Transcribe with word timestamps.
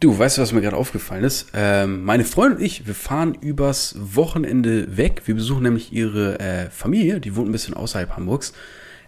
Du, 0.00 0.16
weißt 0.16 0.38
du, 0.38 0.42
was 0.42 0.52
mir 0.52 0.60
gerade 0.60 0.76
aufgefallen 0.76 1.24
ist? 1.24 1.50
Ähm, 1.54 2.04
meine 2.04 2.24
Freundin 2.24 2.58
und 2.58 2.64
ich, 2.64 2.86
wir 2.86 2.94
fahren 2.94 3.34
übers 3.34 3.96
Wochenende 3.98 4.96
weg. 4.96 5.22
Wir 5.24 5.34
besuchen 5.34 5.64
nämlich 5.64 5.92
ihre 5.92 6.38
äh, 6.38 6.70
Familie, 6.70 7.18
die 7.18 7.34
wohnt 7.34 7.48
ein 7.48 7.52
bisschen 7.52 7.74
außerhalb 7.74 8.14
Hamburgs. 8.14 8.52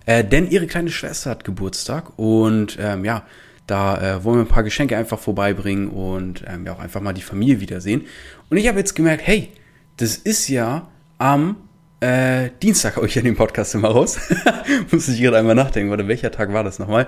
Äh, 0.04 0.24
denn 0.24 0.50
ihre 0.50 0.66
kleine 0.66 0.90
Schwester 0.90 1.30
hat 1.30 1.44
Geburtstag 1.44 2.18
und 2.18 2.76
ähm, 2.80 3.04
ja, 3.04 3.24
da 3.68 4.16
äh, 4.16 4.24
wollen 4.24 4.38
wir 4.38 4.44
ein 4.44 4.48
paar 4.48 4.64
Geschenke 4.64 4.96
einfach 4.96 5.20
vorbeibringen 5.20 5.90
und 5.90 6.42
ähm, 6.48 6.66
ja 6.66 6.72
auch 6.72 6.80
einfach 6.80 7.00
mal 7.00 7.12
die 7.12 7.22
Familie 7.22 7.60
wiedersehen. 7.60 8.06
Und 8.48 8.56
ich 8.56 8.66
habe 8.66 8.78
jetzt 8.78 8.96
gemerkt, 8.96 9.24
hey, 9.24 9.50
das 9.96 10.16
ist 10.16 10.48
ja 10.48 10.88
am 11.18 11.54
äh, 12.00 12.50
Dienstag, 12.62 12.96
habe 12.96 13.06
ich 13.06 13.14
ja 13.14 13.22
den 13.22 13.36
Podcast 13.36 13.76
immer 13.76 13.90
raus. 13.90 14.18
Muss 14.90 15.06
ich 15.06 15.20
gerade 15.20 15.38
einmal 15.38 15.54
nachdenken, 15.54 15.92
oder 15.92 16.08
welcher 16.08 16.32
Tag 16.32 16.52
war 16.52 16.64
das 16.64 16.80
nochmal? 16.80 17.06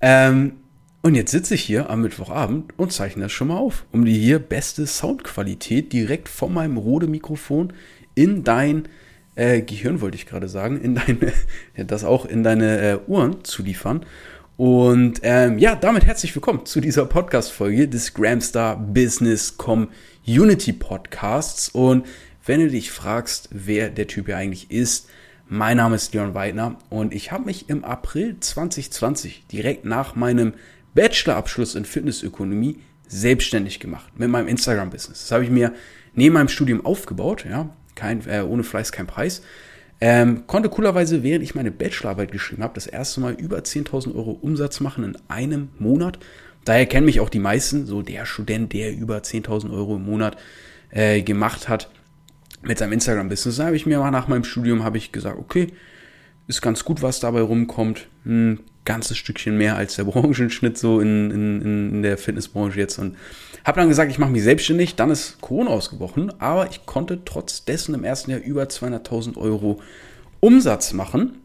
Ähm, 0.00 0.54
und 1.02 1.16
jetzt 1.16 1.32
sitze 1.32 1.54
ich 1.54 1.62
hier 1.62 1.90
am 1.90 2.02
Mittwochabend 2.02 2.78
und 2.78 2.92
zeichne 2.92 3.24
das 3.24 3.32
schon 3.32 3.48
mal 3.48 3.56
auf, 3.56 3.84
um 3.90 4.04
dir 4.04 4.14
hier 4.14 4.38
beste 4.38 4.86
Soundqualität 4.86 5.92
direkt 5.92 6.28
von 6.28 6.54
meinem 6.54 6.76
Rode-Mikrofon 6.76 7.72
in 8.14 8.44
dein 8.44 8.88
äh, 9.34 9.62
Gehirn, 9.62 10.00
wollte 10.00 10.16
ich 10.16 10.26
gerade 10.26 10.48
sagen, 10.48 10.80
in 10.80 10.94
deine, 10.94 11.32
das 11.86 12.04
auch 12.04 12.24
in 12.24 12.44
deine 12.44 12.80
äh, 12.80 12.98
Ohren 13.08 13.42
zu 13.42 13.64
liefern. 13.64 14.06
Und 14.56 15.20
ähm, 15.24 15.58
ja, 15.58 15.74
damit 15.74 16.04
herzlich 16.04 16.34
willkommen 16.36 16.66
zu 16.66 16.80
dieser 16.80 17.06
Podcast-Folge 17.06 17.88
des 17.88 18.14
Gramstar 18.14 18.76
Business 18.76 19.56
Community 19.56 20.72
Podcasts. 20.72 21.68
Und 21.70 22.06
wenn 22.46 22.60
du 22.60 22.68
dich 22.68 22.92
fragst, 22.92 23.48
wer 23.50 23.90
der 23.90 24.06
Typ 24.06 24.26
hier 24.26 24.36
eigentlich 24.36 24.70
ist, 24.70 25.08
mein 25.48 25.78
Name 25.78 25.96
ist 25.96 26.14
Leon 26.14 26.34
Weidner 26.34 26.76
und 26.88 27.12
ich 27.12 27.32
habe 27.32 27.44
mich 27.44 27.68
im 27.68 27.84
April 27.84 28.36
2020 28.38 29.46
direkt 29.48 29.84
nach 29.84 30.14
meinem 30.14 30.54
Bachelorabschluss 30.94 31.74
in 31.74 31.84
Fitnessökonomie 31.84 32.80
selbstständig 33.06 33.80
gemacht 33.80 34.18
mit 34.18 34.28
meinem 34.28 34.48
Instagram-Business. 34.48 35.20
Das 35.20 35.32
habe 35.32 35.44
ich 35.44 35.50
mir 35.50 35.72
neben 36.14 36.34
meinem 36.34 36.48
Studium 36.48 36.84
aufgebaut, 36.84 37.44
ja, 37.48 37.70
kein, 37.94 38.26
äh, 38.26 38.42
ohne 38.42 38.64
Fleiß 38.64 38.92
kein 38.92 39.06
Preis. 39.06 39.42
Ähm, 40.00 40.46
konnte 40.46 40.68
coolerweise, 40.68 41.22
während 41.22 41.44
ich 41.44 41.54
meine 41.54 41.70
Bachelorarbeit 41.70 42.32
geschrieben 42.32 42.62
habe, 42.62 42.74
das 42.74 42.86
erste 42.86 43.20
Mal 43.20 43.34
über 43.34 43.58
10.000 43.58 44.14
Euro 44.14 44.32
Umsatz 44.32 44.80
machen 44.80 45.04
in 45.04 45.16
einem 45.28 45.68
Monat. 45.78 46.18
Daher 46.64 46.86
kennen 46.86 47.06
mich 47.06 47.20
auch 47.20 47.28
die 47.28 47.38
meisten, 47.38 47.86
so 47.86 48.02
der 48.02 48.26
Student, 48.26 48.72
der 48.72 48.92
über 48.92 49.18
10.000 49.18 49.72
Euro 49.72 49.96
im 49.96 50.04
Monat 50.04 50.36
äh, 50.90 51.22
gemacht 51.22 51.68
hat 51.68 51.88
mit 52.62 52.78
seinem 52.78 52.92
Instagram-Business. 52.92 53.56
Da 53.56 53.66
habe 53.66 53.76
ich 53.76 53.86
mir 53.86 53.98
mal 53.98 54.10
nach 54.10 54.28
meinem 54.28 54.44
Studium 54.44 54.82
habe 54.82 54.98
ich 54.98 55.12
gesagt, 55.12 55.38
okay, 55.38 55.68
ist 56.48 56.62
ganz 56.62 56.84
gut, 56.84 57.02
was 57.02 57.20
dabei 57.20 57.40
rumkommt. 57.40 58.08
Ein 58.24 58.60
ganzes 58.84 59.16
Stückchen 59.16 59.56
mehr 59.56 59.76
als 59.76 59.96
der 59.96 60.04
Branchenschnitt 60.04 60.78
so 60.78 61.00
in, 61.00 61.30
in, 61.30 61.62
in 61.62 62.02
der 62.02 62.18
Fitnessbranche 62.18 62.78
jetzt. 62.78 62.98
Und 62.98 63.16
habe 63.64 63.80
dann 63.80 63.88
gesagt, 63.88 64.10
ich 64.10 64.18
mache 64.18 64.30
mich 64.30 64.42
selbstständig. 64.42 64.96
Dann 64.96 65.10
ist 65.10 65.40
Corona 65.40 65.70
ausgebrochen, 65.70 66.32
aber 66.40 66.70
ich 66.70 66.86
konnte 66.86 67.24
trotz 67.24 67.64
dessen 67.64 67.94
im 67.94 68.04
ersten 68.04 68.30
Jahr 68.30 68.40
über 68.40 68.64
200.000 68.64 69.36
Euro 69.36 69.80
Umsatz 70.40 70.92
machen. 70.92 71.38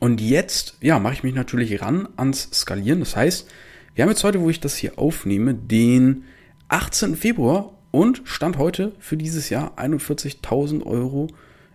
Und 0.00 0.20
jetzt, 0.20 0.76
ja, 0.80 0.98
mache 0.98 1.14
ich 1.14 1.22
mich 1.22 1.34
natürlich 1.34 1.80
ran 1.80 2.08
ans 2.16 2.48
Skalieren. 2.52 3.00
Das 3.00 3.16
heißt, 3.16 3.48
wir 3.94 4.02
haben 4.02 4.10
jetzt 4.10 4.24
heute, 4.24 4.40
wo 4.40 4.50
ich 4.50 4.60
das 4.60 4.76
hier 4.76 4.98
aufnehme, 4.98 5.54
den 5.54 6.24
18. 6.68 7.16
Februar 7.16 7.72
und 7.90 8.22
Stand 8.24 8.58
heute 8.58 8.92
für 8.98 9.16
dieses 9.16 9.50
Jahr 9.50 9.78
41.000 9.78 10.84
Euro 10.84 11.28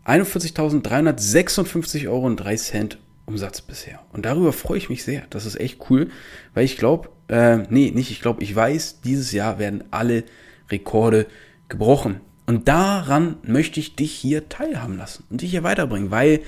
41.356 0.05 2.09
Euro 2.09 2.25
und 2.25 2.37
3 2.37 2.55
Cent 2.55 2.97
Umsatz 3.29 3.61
bisher. 3.61 3.99
Und 4.11 4.25
darüber 4.25 4.51
freue 4.51 4.79
ich 4.79 4.89
mich 4.89 5.03
sehr. 5.03 5.23
Das 5.29 5.45
ist 5.45 5.59
echt 5.59 5.79
cool, 5.89 6.09
weil 6.55 6.65
ich 6.65 6.77
glaube, 6.77 7.09
äh, 7.27 7.57
nee, 7.69 7.91
nicht 7.91 8.09
ich 8.09 8.21
glaube, 8.21 8.43
ich 8.43 8.55
weiß, 8.55 9.01
dieses 9.01 9.31
Jahr 9.31 9.59
werden 9.59 9.83
alle 9.91 10.23
Rekorde 10.71 11.27
gebrochen. 11.67 12.21
Und 12.47 12.67
daran 12.67 13.37
möchte 13.43 13.79
ich 13.79 13.95
dich 13.95 14.11
hier 14.11 14.49
teilhaben 14.49 14.97
lassen 14.97 15.23
und 15.29 15.41
dich 15.41 15.51
hier 15.51 15.61
weiterbringen, 15.63 16.09
weil 16.09 16.41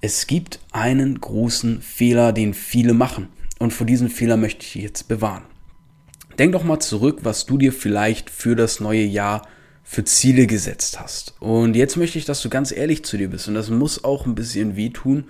es 0.00 0.26
gibt 0.26 0.60
einen 0.72 1.20
großen 1.20 1.82
Fehler, 1.82 2.32
den 2.32 2.54
viele 2.54 2.94
machen. 2.94 3.28
Und 3.58 3.74
vor 3.74 3.86
diesem 3.86 4.08
Fehler 4.08 4.38
möchte 4.38 4.64
ich 4.64 4.72
dich 4.72 4.82
jetzt 4.82 5.08
bewahren. 5.08 5.42
Denk 6.38 6.52
doch 6.52 6.64
mal 6.64 6.80
zurück, 6.80 7.20
was 7.24 7.44
du 7.44 7.58
dir 7.58 7.74
vielleicht 7.74 8.30
für 8.30 8.56
das 8.56 8.80
neue 8.80 9.04
Jahr 9.04 9.42
für 9.82 10.04
Ziele 10.04 10.46
gesetzt 10.46 11.00
hast. 11.00 11.34
Und 11.40 11.74
jetzt 11.74 11.96
möchte 11.96 12.18
ich, 12.18 12.24
dass 12.24 12.42
du 12.42 12.48
ganz 12.48 12.72
ehrlich 12.72 13.04
zu 13.04 13.16
dir 13.16 13.28
bist. 13.28 13.48
Und 13.48 13.54
das 13.54 13.70
muss 13.70 14.04
auch 14.04 14.26
ein 14.26 14.34
bisschen 14.34 14.76
wehtun, 14.76 15.24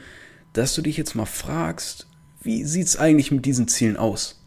dass 0.58 0.74
du 0.74 0.82
dich 0.82 0.96
jetzt 0.96 1.14
mal 1.14 1.26
fragst, 1.26 2.06
wie 2.42 2.64
sieht's 2.64 2.96
eigentlich 2.96 3.30
mit 3.30 3.44
diesen 3.44 3.69
Zielen 3.69 3.96
aus? 3.96 4.44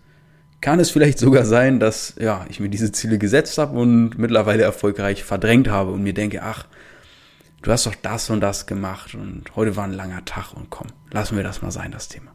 Kann 0.60 0.80
es 0.80 0.92
vielleicht 0.92 1.18
sogar 1.18 1.46
sein, 1.46 1.80
dass 1.80 2.14
ja, 2.20 2.46
ich 2.50 2.60
mir 2.60 2.70
diese 2.70 2.92
Ziele 2.92 3.18
gesetzt 3.18 3.58
habe 3.58 3.80
und 3.80 4.18
mittlerweile 4.18 4.64
erfolgreich 4.64 5.24
verdrängt 5.24 5.70
habe 5.70 5.92
und 5.92 6.04
mir 6.04 6.14
denke, 6.14 6.44
ach, 6.44 6.68
du 7.62 7.72
hast 7.72 7.86
doch 7.86 7.96
das 7.96 8.30
und 8.30 8.42
das 8.42 8.68
gemacht 8.68 9.16
und 9.16 9.56
heute 9.56 9.76
war 9.76 9.86
ein 9.86 9.94
langer 9.94 10.24
Tag 10.26 10.54
und 10.54 10.70
komm, 10.70 10.88
lassen 11.12 11.36
wir 11.36 11.44
das 11.44 11.62
mal 11.62 11.72
sein, 11.72 11.92
das 11.92 12.10
Thema. 12.10 12.32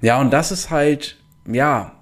Ja, 0.00 0.20
und 0.20 0.30
das 0.30 0.52
ist 0.52 0.70
halt, 0.70 1.16
ja, 1.46 1.96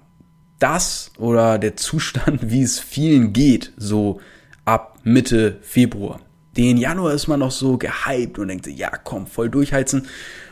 das 0.59 1.11
oder 1.17 1.57
der 1.57 1.75
Zustand, 1.75 2.51
wie 2.51 2.61
es 2.61 2.79
vielen 2.79 3.33
geht, 3.33 3.73
so 3.77 4.19
ab 4.65 4.99
Mitte 5.03 5.57
Februar. 5.61 6.19
Den 6.57 6.77
Januar 6.77 7.13
ist 7.13 7.27
man 7.27 7.39
noch 7.39 7.51
so 7.51 7.77
gehypt 7.77 8.39
und 8.39 8.47
denkt 8.47 8.67
ja 8.67 8.89
komm, 8.89 9.27
voll 9.27 9.49
durchheizen. 9.49 10.07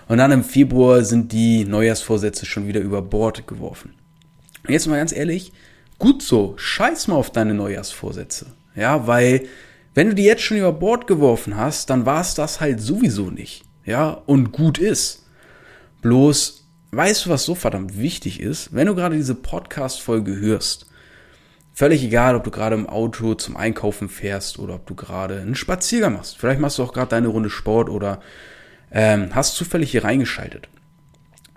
Und 0.07 0.17
dann 0.17 0.31
im 0.31 0.43
Februar 0.43 1.03
sind 1.03 1.31
die 1.31 1.65
Neujahrsvorsätze 1.65 2.45
schon 2.45 2.67
wieder 2.67 2.79
über 2.79 3.01
Bord 3.01 3.47
geworfen. 3.47 3.93
Und 4.65 4.73
jetzt 4.73 4.87
mal 4.87 4.97
ganz 4.97 5.11
ehrlich, 5.11 5.51
gut 5.97 6.21
so, 6.21 6.53
scheiß 6.57 7.07
mal 7.07 7.15
auf 7.15 7.31
deine 7.31 7.53
Neujahrsvorsätze. 7.53 8.47
Ja, 8.75 9.07
weil 9.07 9.47
wenn 9.93 10.09
du 10.09 10.15
die 10.15 10.23
jetzt 10.23 10.43
schon 10.43 10.57
über 10.57 10.73
Bord 10.73 11.07
geworfen 11.07 11.55
hast, 11.57 11.89
dann 11.89 12.05
war 12.05 12.21
es 12.21 12.33
das 12.33 12.59
halt 12.61 12.81
sowieso 12.81 13.31
nicht. 13.31 13.63
Ja, 13.85 14.09
und 14.09 14.51
gut 14.51 14.77
ist. 14.77 15.25
Bloß, 16.01 16.67
weißt 16.91 17.25
du, 17.25 17.29
was 17.29 17.45
so 17.45 17.55
verdammt 17.55 17.99
wichtig 17.99 18.39
ist? 18.39 18.73
Wenn 18.73 18.87
du 18.87 18.95
gerade 18.95 19.15
diese 19.15 19.35
Podcast-Folge 19.35 20.35
hörst, 20.35 20.87
Völlig 21.77 22.05
egal, 22.05 22.37
ob 22.37 22.45
du 22.45 22.51
gerade 22.51 22.73
im 22.73 22.87
Auto 22.87 23.33
zum 23.33 23.57
Einkaufen 23.57 24.07
fährst 24.07 24.59
oder 24.59 24.75
ob 24.75 24.87
du 24.87 24.95
gerade 24.95 25.41
einen 25.41 25.55
Spaziergang 25.55 26.13
machst. 26.13 26.37
Vielleicht 26.37 26.61
machst 26.61 26.77
du 26.77 26.83
auch 26.83 26.93
gerade 26.93 27.09
deine 27.09 27.27
Runde 27.27 27.49
Sport 27.49 27.89
oder 27.89 28.21
ähm, 28.95 29.29
hast 29.35 29.53
zufällig 29.53 29.91
hier 29.91 30.03
reingeschaltet. 30.03 30.67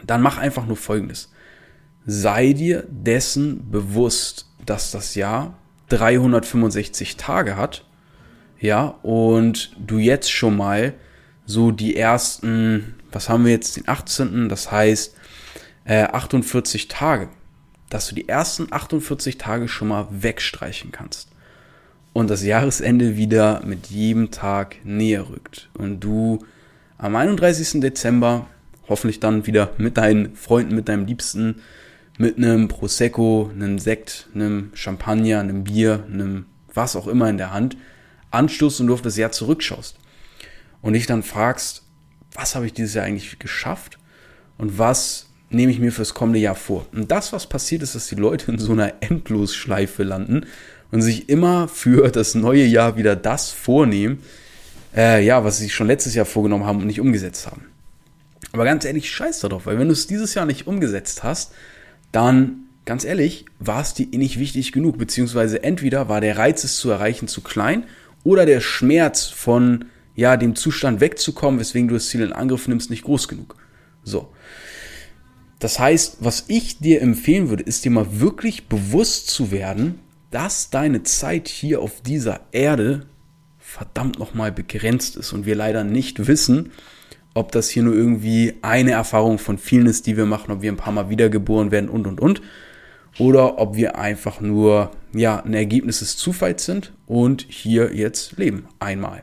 Dann 0.05 0.21
mach 0.21 0.37
einfach 0.37 0.67
nur 0.67 0.77
Folgendes. 0.77 1.33
Sei 2.05 2.53
dir 2.53 2.85
dessen 2.91 3.71
bewusst, 3.71 4.51
dass 4.67 4.91
das 4.91 5.15
Jahr 5.15 5.57
365 5.89 7.17
Tage 7.17 7.57
hat. 7.57 7.87
Ja, 8.61 8.99
und 9.03 9.75
du 9.79 9.97
jetzt 9.97 10.31
schon 10.31 10.57
mal 10.57 10.93
so 11.47 11.71
die 11.71 11.97
ersten, 11.97 12.97
was 13.11 13.31
haben 13.31 13.47
wir 13.47 13.53
jetzt, 13.53 13.77
den 13.79 13.89
18. 13.89 14.51
Das 14.51 14.71
heißt, 14.71 15.17
äh, 15.85 16.03
48 16.03 16.89
Tage 16.89 17.31
dass 17.91 18.09
du 18.09 18.15
die 18.15 18.29
ersten 18.29 18.69
48 18.71 19.39
Tage 19.39 19.69
schon 19.69 19.89
mal 19.89 20.07
wegstreichen 20.11 20.93
kannst. 20.93 21.31
Und 22.13 22.31
das 22.31 22.43
Jahresende 22.43 23.17
wieder 23.17 23.63
mit 23.65 23.87
jedem 23.87 24.31
Tag 24.31 24.77
näher 24.85 25.29
rückt. 25.29 25.71
Und 25.75 26.01
du 26.01 26.45
am 26.99 27.15
31. 27.17 27.81
Dezember 27.81 28.47
hoffentlich 28.89 29.21
dann 29.21 29.47
wieder 29.47 29.73
mit 29.79 29.97
deinen 29.97 30.35
Freunden, 30.35 30.75
mit 30.75 30.89
deinem 30.89 31.07
Liebsten, 31.07 31.63
mit 32.19 32.37
einem 32.37 32.69
Prosecco, 32.69 33.51
einem 33.55 33.79
Sekt, 33.79 34.29
einem 34.35 34.71
Champagner, 34.75 35.41
einem 35.41 35.65
Bier, 35.65 36.05
einem 36.13 36.47
was 36.75 36.97
auch 36.97 37.07
immer 37.07 37.31
in 37.31 37.39
der 37.39 37.53
Hand 37.53 37.77
anstoßt 38.31 38.81
und 38.81 38.89
du 38.89 38.95
auf 38.95 39.03
das 39.03 39.17
Jahr 39.17 39.33
zurückschaust. 39.33 39.97
Und 40.83 40.93
dich 40.93 41.07
dann 41.07 41.23
fragst, 41.23 41.83
was 42.33 42.55
habe 42.55 42.67
ich 42.67 42.73
dieses 42.73 42.95
Jahr 42.95 43.05
eigentlich 43.05 43.39
geschafft 43.39 43.99
und 44.59 44.79
was 44.79 45.27
nehme 45.51 45.73
ich 45.73 45.81
mir 45.81 45.93
fürs 45.93 46.15
kommende 46.15 46.41
Jahr 46.41 46.55
vor. 46.55 46.87
Und 46.93 47.11
das, 47.11 47.33
was 47.33 47.49
passiert 47.49 47.83
ist, 47.83 47.95
dass 47.95 48.09
die 48.09 48.17
Leute 48.17 48.53
in 48.53 48.59
so 48.59 48.73
einer 48.73 48.95
Endlosschleife 49.01 50.03
landen 50.03 50.47
und 50.91 51.03
sich 51.03 51.29
immer 51.29 51.69
für 51.69 52.11
das 52.11 52.35
neue 52.35 52.65
Jahr 52.65 52.97
wieder 52.97 53.17
das 53.17 53.51
vornehmen, 53.51 54.23
äh, 54.97 55.25
ja, 55.25 55.45
was 55.45 55.59
sie 55.59 55.65
sich 55.65 55.75
schon 55.75 55.87
letztes 55.87 56.15
Jahr 56.15 56.27
vorgenommen 56.27 56.65
haben 56.65 56.81
und 56.81 56.87
nicht 56.87 57.01
umgesetzt 57.01 57.47
haben. 57.47 57.67
Aber 58.53 58.65
ganz 58.65 58.85
ehrlich, 58.85 59.11
scheiß 59.11 59.41
darauf, 59.41 59.67
weil 59.67 59.79
wenn 59.79 59.89
du 59.89 59.93
es 59.93 60.07
dieses 60.07 60.35
Jahr 60.35 60.47
nicht 60.47 60.67
umgesetzt 60.67 61.23
hast, 61.23 61.53
dann, 62.13 62.65
ganz 62.87 63.05
ehrlich, 63.05 63.45
war 63.59 63.83
es 63.83 63.95
dir 63.95 64.07
nicht 64.07 64.39
wichtig 64.39 64.73
genug, 64.73 64.97
beziehungsweise 64.99 65.63
entweder 65.63 66.09
war 66.09 66.21
der 66.21 66.39
Reiz, 66.39 66.65
es 66.65 66.77
zu 66.77 66.91
erreichen, 66.91 67.29
zu 67.29 67.43
klein 67.43 67.85
oder 68.25 68.47
der 68.47 68.61
Schmerz 68.61 69.27
von, 69.27 69.87
ja, 70.15 70.37
dem 70.37 70.57
Zustand 70.57 71.01
wegzukommen, 71.01 71.61
weswegen 71.61 71.89
du 71.89 71.95
das 71.95 72.09
Ziel 72.09 72.23
in 72.23 72.33
Angriff 72.33 72.69
nimmst, 72.69 72.91
nicht 72.91 73.05
groß 73.05 73.29
genug. 73.29 73.57
So. 74.03 74.33
Das 75.59 75.79
heißt, 75.79 76.19
was 76.21 76.45
ich 76.49 76.79
dir 76.79 77.03
empfehlen 77.03 77.51
würde, 77.51 77.65
ist 77.65 77.85
dir 77.85 77.91
mal 77.91 78.21
wirklich 78.21 78.69
bewusst 78.69 79.29
zu 79.29 79.51
werden, 79.51 79.99
dass 80.31 80.71
deine 80.71 81.03
Zeit 81.03 81.49
hier 81.49 81.81
auf 81.81 82.01
dieser 82.03 82.41
Erde 82.53 83.07
verdammt 83.79 84.19
nochmal 84.19 84.51
begrenzt 84.51 85.17
ist 85.17 85.33
und 85.33 85.47
wir 85.47 85.55
leider 85.55 85.85
nicht 85.85 86.27
wissen, 86.27 86.73
ob 87.35 87.53
das 87.53 87.69
hier 87.69 87.85
nur 87.85 87.95
irgendwie 87.95 88.55
eine 88.63 88.91
Erfahrung 88.91 89.39
von 89.39 89.57
vielen 89.57 89.87
ist, 89.87 90.09
die 90.09 90.17
wir 90.17 90.27
machen, 90.27 90.51
ob 90.51 90.63
wir 90.63 90.73
ein 90.73 90.77
paar 90.77 90.93
Mal 90.93 91.11
wiedergeboren 91.11 91.71
werden 91.71 91.89
und 91.89 92.07
und 92.09 92.21
und. 92.21 92.43
oder 93.21 93.59
ob 93.59 93.77
wir 93.77 93.97
einfach 93.97 94.41
nur 94.41 94.91
ja, 95.13 95.41
ein 95.41 95.55
Ergebnis 95.55 96.01
des 96.01 96.17
Zufalls 96.17 96.65
sind 96.65 96.93
und 97.07 97.47
hier 97.49 97.95
jetzt 97.95 98.37
leben. 98.37 98.67
Einmal. 98.81 99.23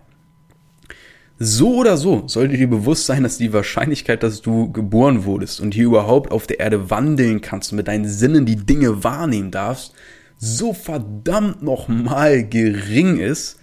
So 1.38 1.76
oder 1.76 1.98
so 1.98 2.24
sollte 2.28 2.56
dir 2.56 2.70
bewusst 2.70 3.06
sein, 3.06 3.24
dass 3.24 3.38
die 3.38 3.52
Wahrscheinlichkeit, 3.52 4.24
dass 4.24 4.42
du 4.42 4.72
geboren 4.72 5.26
wurdest 5.26 5.60
und 5.60 5.74
hier 5.74 5.86
überhaupt 5.86 6.32
auf 6.32 6.48
der 6.48 6.62
Erde 6.62 6.90
wandeln 6.90 7.42
kannst 7.42 7.74
und 7.74 7.78
mit 7.78 7.90
deinen 7.90 8.08
Sinnen 8.08 8.46
die 8.46 8.66
Dinge 8.66 9.04
wahrnehmen 9.04 9.52
darfst, 9.52 9.94
so 10.38 10.74
verdammt 10.74 11.62
nochmal 11.62 12.48
gering 12.48 13.20
ist, 13.20 13.60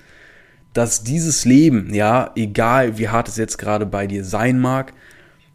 dass 0.72 1.04
dieses 1.04 1.44
Leben, 1.44 1.92
ja, 1.94 2.30
egal 2.34 2.98
wie 2.98 3.08
hart 3.08 3.28
es 3.28 3.36
jetzt 3.36 3.58
gerade 3.58 3.86
bei 3.86 4.06
dir 4.06 4.24
sein 4.24 4.58
mag, 4.58 4.92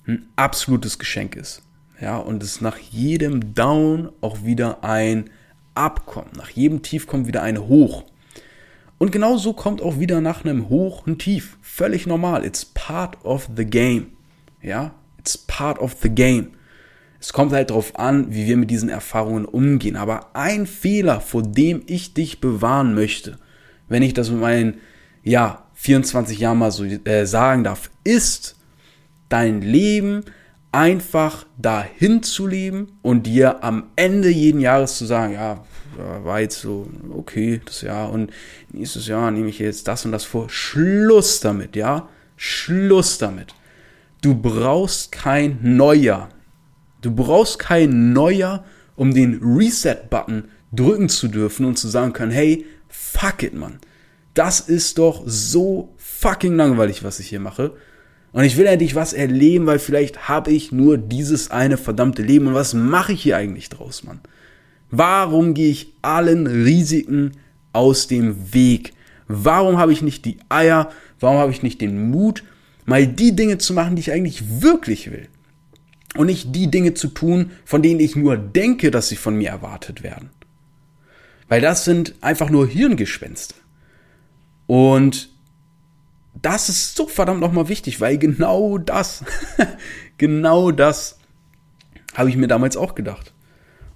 ein 0.08 0.28
absolutes 0.36 1.00
Geschenk 1.00 1.36
ist. 1.36 1.62
Ja, 2.00 2.18
und 2.18 2.44
es 2.44 2.62
nach 2.62 2.78
jedem 2.78 3.56
Down 3.56 4.10
auch 4.22 4.44
wieder 4.44 4.84
ein 4.84 5.30
Abkommen. 5.74 6.32
Nach 6.36 6.50
jedem 6.50 6.82
Tief 6.82 7.08
kommt 7.08 7.28
wieder 7.28 7.42
ein 7.42 7.68
Hoch. 7.68 8.04
Und 9.00 9.12
genau 9.12 9.38
so 9.38 9.54
kommt 9.54 9.82
auch 9.82 10.00
wieder 10.00 10.22
nach 10.22 10.44
einem 10.44 10.70
Hoch 10.70 11.06
ein 11.06 11.18
Tief. 11.18 11.58
Völlig 11.62 12.08
normal. 12.08 12.46
It's 12.46 12.66
part 12.66 13.24
of 13.24 13.50
the 13.56 13.66
game. 13.66 14.08
Ja, 14.62 14.94
it's 15.20 15.38
part 15.38 15.80
of 15.80 15.98
the 16.02 16.10
game. 16.10 16.50
Es 17.20 17.34
kommt 17.34 17.52
halt 17.52 17.72
darauf 17.72 17.98
an, 17.98 18.34
wie 18.34 18.46
wir 18.46 18.58
mit 18.58 18.70
diesen 18.70 18.90
Erfahrungen 18.90 19.46
umgehen. 19.46 19.96
Aber 19.96 20.36
ein 20.36 20.68
Fehler, 20.68 21.20
vor 21.20 21.42
dem 21.42 21.82
ich 21.88 22.14
dich 22.14 22.42
bewahren 22.42 22.94
möchte, 22.94 23.38
wenn 23.88 24.04
ich 24.04 24.14
das 24.14 24.30
mit 24.30 24.40
meinen, 24.40 24.76
ja, 25.28 25.64
24 25.74 26.40
Jahren 26.40 26.58
mal 26.58 26.72
so 26.72 26.84
äh, 26.84 27.26
sagen 27.26 27.64
darf, 27.64 27.92
ist 28.04 28.56
dein 29.30 29.62
Leben 29.62 30.24
einfach 30.72 31.46
dahin 31.58 32.24
zu 32.24 32.48
leben 32.48 32.88
und 33.02 33.24
dir 33.24 33.64
am 33.64 33.88
Ende 33.96 34.30
jeden 34.30 34.62
Jahres 34.62 34.98
zu 34.98 35.06
sagen, 35.06 35.34
ja, 35.34 35.64
war 36.24 36.42
jetzt 36.42 36.62
so 36.62 36.88
okay 37.12 37.60
das 37.64 37.82
Jahr 37.82 38.12
und 38.12 38.32
nächstes 38.72 39.08
Jahr 39.08 39.32
nehme 39.32 39.50
ich 39.50 39.60
jetzt 39.60 39.88
das 39.88 40.06
und 40.06 40.12
das 40.12 40.24
vor. 40.24 40.50
Schluss 40.50 41.40
damit, 41.40 41.76
ja? 41.76 42.08
Schluss 42.36 43.18
damit. 43.18 43.56
Du 44.22 44.36
brauchst 44.36 45.12
kein 45.12 45.60
Neujahr. 45.62 46.30
Du 47.02 47.12
brauchst 47.12 47.60
kein 47.60 48.14
Neujahr, 48.14 48.66
um 48.96 49.14
den 49.14 49.42
Reset-Button 49.44 50.46
drücken 50.72 51.10
zu 51.10 51.28
dürfen 51.28 51.66
und 51.66 51.78
zu 51.78 51.88
sagen 51.88 52.14
können, 52.14 52.32
hey, 52.32 52.66
fuck 52.88 53.44
it, 53.44 53.54
Mann. 53.54 53.80
Das 54.38 54.60
ist 54.60 55.00
doch 55.00 55.24
so 55.26 55.96
fucking 55.98 56.56
langweilig, 56.56 57.04
was 57.04 57.20
ich 57.20 57.28
hier 57.28 57.40
mache. 57.40 57.76
Und 58.34 58.44
ich 58.44 58.56
will 58.56 58.68
endlich 58.68 58.94
was 58.94 59.14
erleben, 59.14 59.66
weil 59.66 59.80
vielleicht 59.80 60.30
habe 60.30 60.52
ich 60.52 60.72
nur 60.72 61.00
dieses 61.00 61.50
eine 61.50 61.76
verdammte 61.76 62.22
Leben. 62.22 62.46
Und 62.46 62.54
was 62.54 62.76
mache 62.76 63.14
ich 63.14 63.24
hier 63.24 63.36
eigentlich 63.36 63.70
draus, 63.70 64.04
Mann? 64.04 64.20
Warum 64.92 65.56
gehe 65.56 65.72
ich 65.72 65.92
allen 66.04 66.46
Risiken 66.46 67.32
aus 67.74 68.06
dem 68.06 68.54
Weg? 68.54 68.94
Warum 69.28 69.80
habe 69.80 69.92
ich 69.92 70.04
nicht 70.04 70.24
die 70.26 70.38
Eier? 70.50 70.92
Warum 71.20 71.38
habe 71.40 71.52
ich 71.52 71.64
nicht 71.64 71.82
den 71.82 72.12
Mut, 72.12 72.44
mal 72.86 73.08
die 73.08 73.36
Dinge 73.36 73.58
zu 73.58 73.74
machen, 73.74 73.96
die 73.96 74.02
ich 74.02 74.12
eigentlich 74.12 74.62
wirklich 74.62 75.10
will? 75.10 75.30
Und 76.16 76.28
nicht 76.28 76.56
die 76.56 76.70
Dinge 76.70 76.94
zu 76.94 77.08
tun, 77.08 77.50
von 77.66 77.82
denen 77.82 78.00
ich 78.00 78.16
nur 78.16 78.38
denke, 78.38 78.92
dass 78.92 79.10
sie 79.10 79.16
von 79.16 79.36
mir 79.36 79.50
erwartet 79.50 80.04
werden. 80.04 80.30
Weil 81.48 81.62
das 81.62 81.86
sind 81.86 82.14
einfach 82.22 82.52
nur 82.52 82.68
Hirngespenste. 82.68 83.56
Und 84.68 85.30
das 86.42 86.70
ist 86.70 86.96
so 86.96 87.08
verdammt 87.08 87.40
nochmal 87.40 87.70
wichtig, 87.70 88.00
weil 88.00 88.18
genau 88.18 88.78
das, 88.78 89.24
genau 90.18 90.72
das 90.72 91.18
habe 92.14 92.30
ich 92.30 92.38
mir 92.38 92.48
damals 92.48 92.78
auch 92.78 92.96
gedacht. 92.96 93.34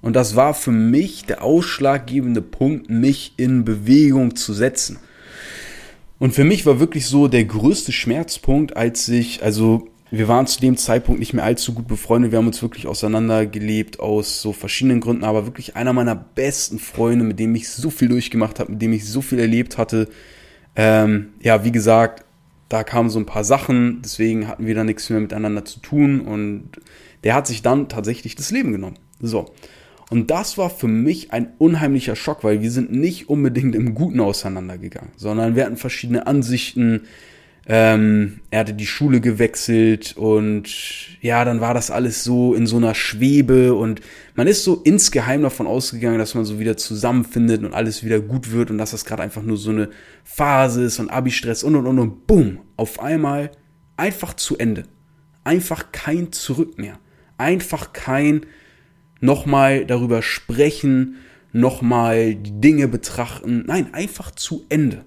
Und 0.02 0.16
das 0.16 0.36
war 0.36 0.54
für 0.54 0.72
mich 0.72 1.26
der 1.26 1.44
ausschlaggebende 1.44 2.42
Punkt, 2.42 2.90
mich 2.90 3.34
in 3.38 3.64
Bewegung 3.66 4.36
zu 4.36 4.54
setzen. 4.54 4.98
Und 6.18 6.34
für 6.34 6.44
mich 6.44 6.66
war 6.66 6.80
wirklich 6.80 7.06
so 7.06 7.28
der 7.28 7.46
größte 7.46 7.92
Schmerzpunkt, 7.92 8.76
als 8.76 9.08
ich, 9.10 9.44
also 9.44 9.88
wir 10.10 10.28
waren 10.28 10.46
zu 10.46 10.60
dem 10.60 10.78
Zeitpunkt 10.78 11.20
nicht 11.20 11.34
mehr 11.34 11.46
allzu 11.46 11.74
gut 11.74 11.88
befreundet. 11.88 12.32
Wir 12.32 12.40
haben 12.40 12.48
uns 12.48 12.62
wirklich 12.62 12.86
auseinandergelebt 12.86 14.00
aus 14.00 14.42
so 14.42 14.54
verschiedenen 14.54 15.00
Gründen, 15.00 15.24
aber 15.24 15.46
wirklich 15.46 15.76
einer 15.76 15.94
meiner 15.94 16.16
besten 16.16 16.80
Freunde, 16.80 17.24
mit 17.24 17.40
dem 17.40 17.56
ich 17.56 17.70
so 17.70 17.90
viel 17.90 18.10
durchgemacht 18.10 18.60
habe, 18.60 18.74
mit 18.74 18.82
dem 18.82 18.94
ich 18.94 19.08
so 19.08 19.22
viel 19.22 19.40
erlebt 19.40 19.78
hatte. 19.78 20.10
Ähm, 20.76 21.34
ja, 21.42 21.64
wie 21.64 21.72
gesagt, 21.72 22.26
da 22.70 22.84
kamen 22.84 23.10
so 23.10 23.20
ein 23.20 23.26
paar 23.26 23.44
Sachen, 23.44 24.02
deswegen 24.02 24.48
hatten 24.48 24.66
wir 24.66 24.76
da 24.76 24.84
nichts 24.84 25.10
mehr 25.10 25.20
miteinander 25.20 25.66
zu 25.66 25.80
tun 25.80 26.22
und 26.22 26.70
der 27.24 27.36
hat 27.36 27.48
sich 27.48 27.62
dann 27.62 27.90
tatsächlich 27.90 28.36
das 28.36 28.52
Leben 28.52 28.72
genommen. 28.72 28.98
So. 29.20 29.54
Und 30.10 30.32
das 30.32 30.58
war 30.58 30.70
für 30.70 30.88
mich 30.88 31.32
ein 31.32 31.54
unheimlicher 31.58 32.16
Schock, 32.16 32.44
weil 32.44 32.62
wir 32.62 32.72
sind 32.72 32.92
nicht 32.92 33.30
unbedingt 33.30 33.76
im 33.76 33.96
Guten 33.96 34.20
auseinandergegangen, 34.20 35.12
sondern 35.16 35.56
wir 35.56 35.66
hatten 35.66 35.78
verschiedene 35.78 36.28
Ansichten, 36.28 37.04
ähm, 37.68 38.40
er 38.50 38.62
hatte 38.62 38.74
die 38.74 38.88
Schule 38.88 39.22
gewechselt 39.22 40.18
und 40.18 40.68
ja, 41.22 41.46
dann 41.46 41.62
war 41.62 41.76
das 41.76 41.92
alles 41.92 42.24
so 42.24 42.56
in 42.56 42.66
so 42.66 42.78
einer 42.78 42.96
Schwebe 42.96 43.76
und 43.76 44.02
man 44.36 44.48
ist 44.48 44.64
so 44.64 44.82
insgeheim 44.84 45.44
davon 45.44 45.68
ausgegangen, 45.68 46.18
dass 46.18 46.34
man 46.34 46.44
so 46.44 46.60
wieder 46.60 46.76
zusammenfindet 46.76 47.64
und 47.64 47.76
alles 47.76 48.04
wieder 48.04 48.20
gut 48.20 48.52
wird 48.52 48.72
und 48.72 48.80
dass 48.80 48.92
das 48.92 49.06
gerade 49.06 49.22
einfach 49.22 49.44
nur 49.44 49.58
so 49.58 49.70
eine 49.70 49.90
Phase 50.24 50.84
ist 50.84 51.00
und 51.00 51.12
Abi-Stress 51.12 51.64
und 51.64 51.76
und 51.76 51.86
und 51.86 52.00
und 52.00 52.26
bumm, 52.26 52.60
auf 52.78 53.00
einmal 53.00 53.52
einfach 53.96 54.34
zu 54.34 54.58
Ende. 54.58 54.84
Einfach 55.44 55.92
kein 55.92 56.32
Zurück 56.32 56.80
mehr. 56.80 57.00
Einfach 57.38 57.94
kein 57.94 58.48
nochmal 59.20 59.86
darüber 59.86 60.24
sprechen, 60.24 61.18
nochmal 61.52 62.34
die 62.34 62.60
Dinge 62.60 62.88
betrachten. 62.88 63.66
Nein, 63.68 63.94
einfach 63.94 64.32
zu 64.32 64.66
Ende 64.70 65.06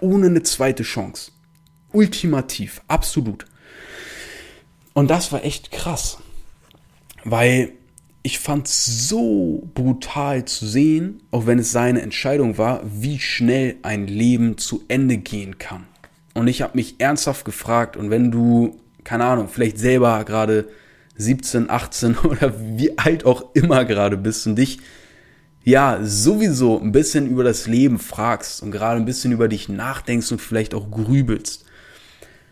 ohne 0.00 0.26
eine 0.26 0.42
zweite 0.42 0.82
Chance. 0.82 1.32
Ultimativ, 1.92 2.82
absolut. 2.88 3.46
Und 4.92 5.10
das 5.10 5.32
war 5.32 5.44
echt 5.44 5.70
krass, 5.70 6.18
weil 7.24 7.72
ich 8.22 8.40
fand 8.40 8.66
so 8.66 9.68
brutal 9.74 10.46
zu 10.46 10.66
sehen, 10.66 11.22
auch 11.30 11.46
wenn 11.46 11.60
es 11.60 11.70
seine 11.70 12.02
Entscheidung 12.02 12.58
war, 12.58 12.82
wie 12.84 13.20
schnell 13.20 13.76
ein 13.82 14.08
Leben 14.08 14.58
zu 14.58 14.82
Ende 14.88 15.18
gehen 15.18 15.58
kann. 15.58 15.86
Und 16.34 16.48
ich 16.48 16.60
habe 16.60 16.76
mich 16.76 16.96
ernsthaft 16.98 17.44
gefragt, 17.44 17.96
und 17.96 18.10
wenn 18.10 18.32
du, 18.32 18.80
keine 19.04 19.24
Ahnung, 19.26 19.48
vielleicht 19.48 19.78
selber 19.78 20.24
gerade 20.24 20.68
17, 21.16 21.70
18 21.70 22.16
oder 22.24 22.52
wie 22.58 22.98
alt 22.98 23.24
auch 23.24 23.54
immer 23.54 23.84
gerade 23.84 24.16
bist 24.16 24.46
und 24.46 24.56
dich 24.56 24.80
ja, 25.66 25.98
sowieso 26.00 26.80
ein 26.80 26.92
bisschen 26.92 27.26
über 27.26 27.42
das 27.42 27.66
Leben 27.66 27.98
fragst 27.98 28.62
und 28.62 28.70
gerade 28.70 29.00
ein 29.00 29.04
bisschen 29.04 29.32
über 29.32 29.48
dich 29.48 29.68
nachdenkst 29.68 30.30
und 30.30 30.40
vielleicht 30.40 30.74
auch 30.74 30.92
grübelst. 30.92 31.64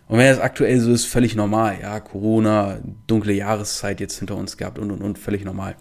Und 0.09 0.19
wenn 0.19 0.27
das 0.27 0.41
aktuell 0.41 0.81
so 0.81 0.93
ist, 0.93 1.05
völlig 1.05 1.37
normal. 1.37 1.79
Ja, 1.81 2.01
Corona, 2.01 2.81
dunkle 3.07 3.33
Jahreszeit 3.33 4.01
jetzt 4.01 4.19
hinter 4.19 4.35
uns 4.35 4.57
gehabt 4.57 4.81
und 4.81 4.91
und 4.91 5.01
und 5.01 5.17
völlig 5.21 5.45
normal. 5.45 5.77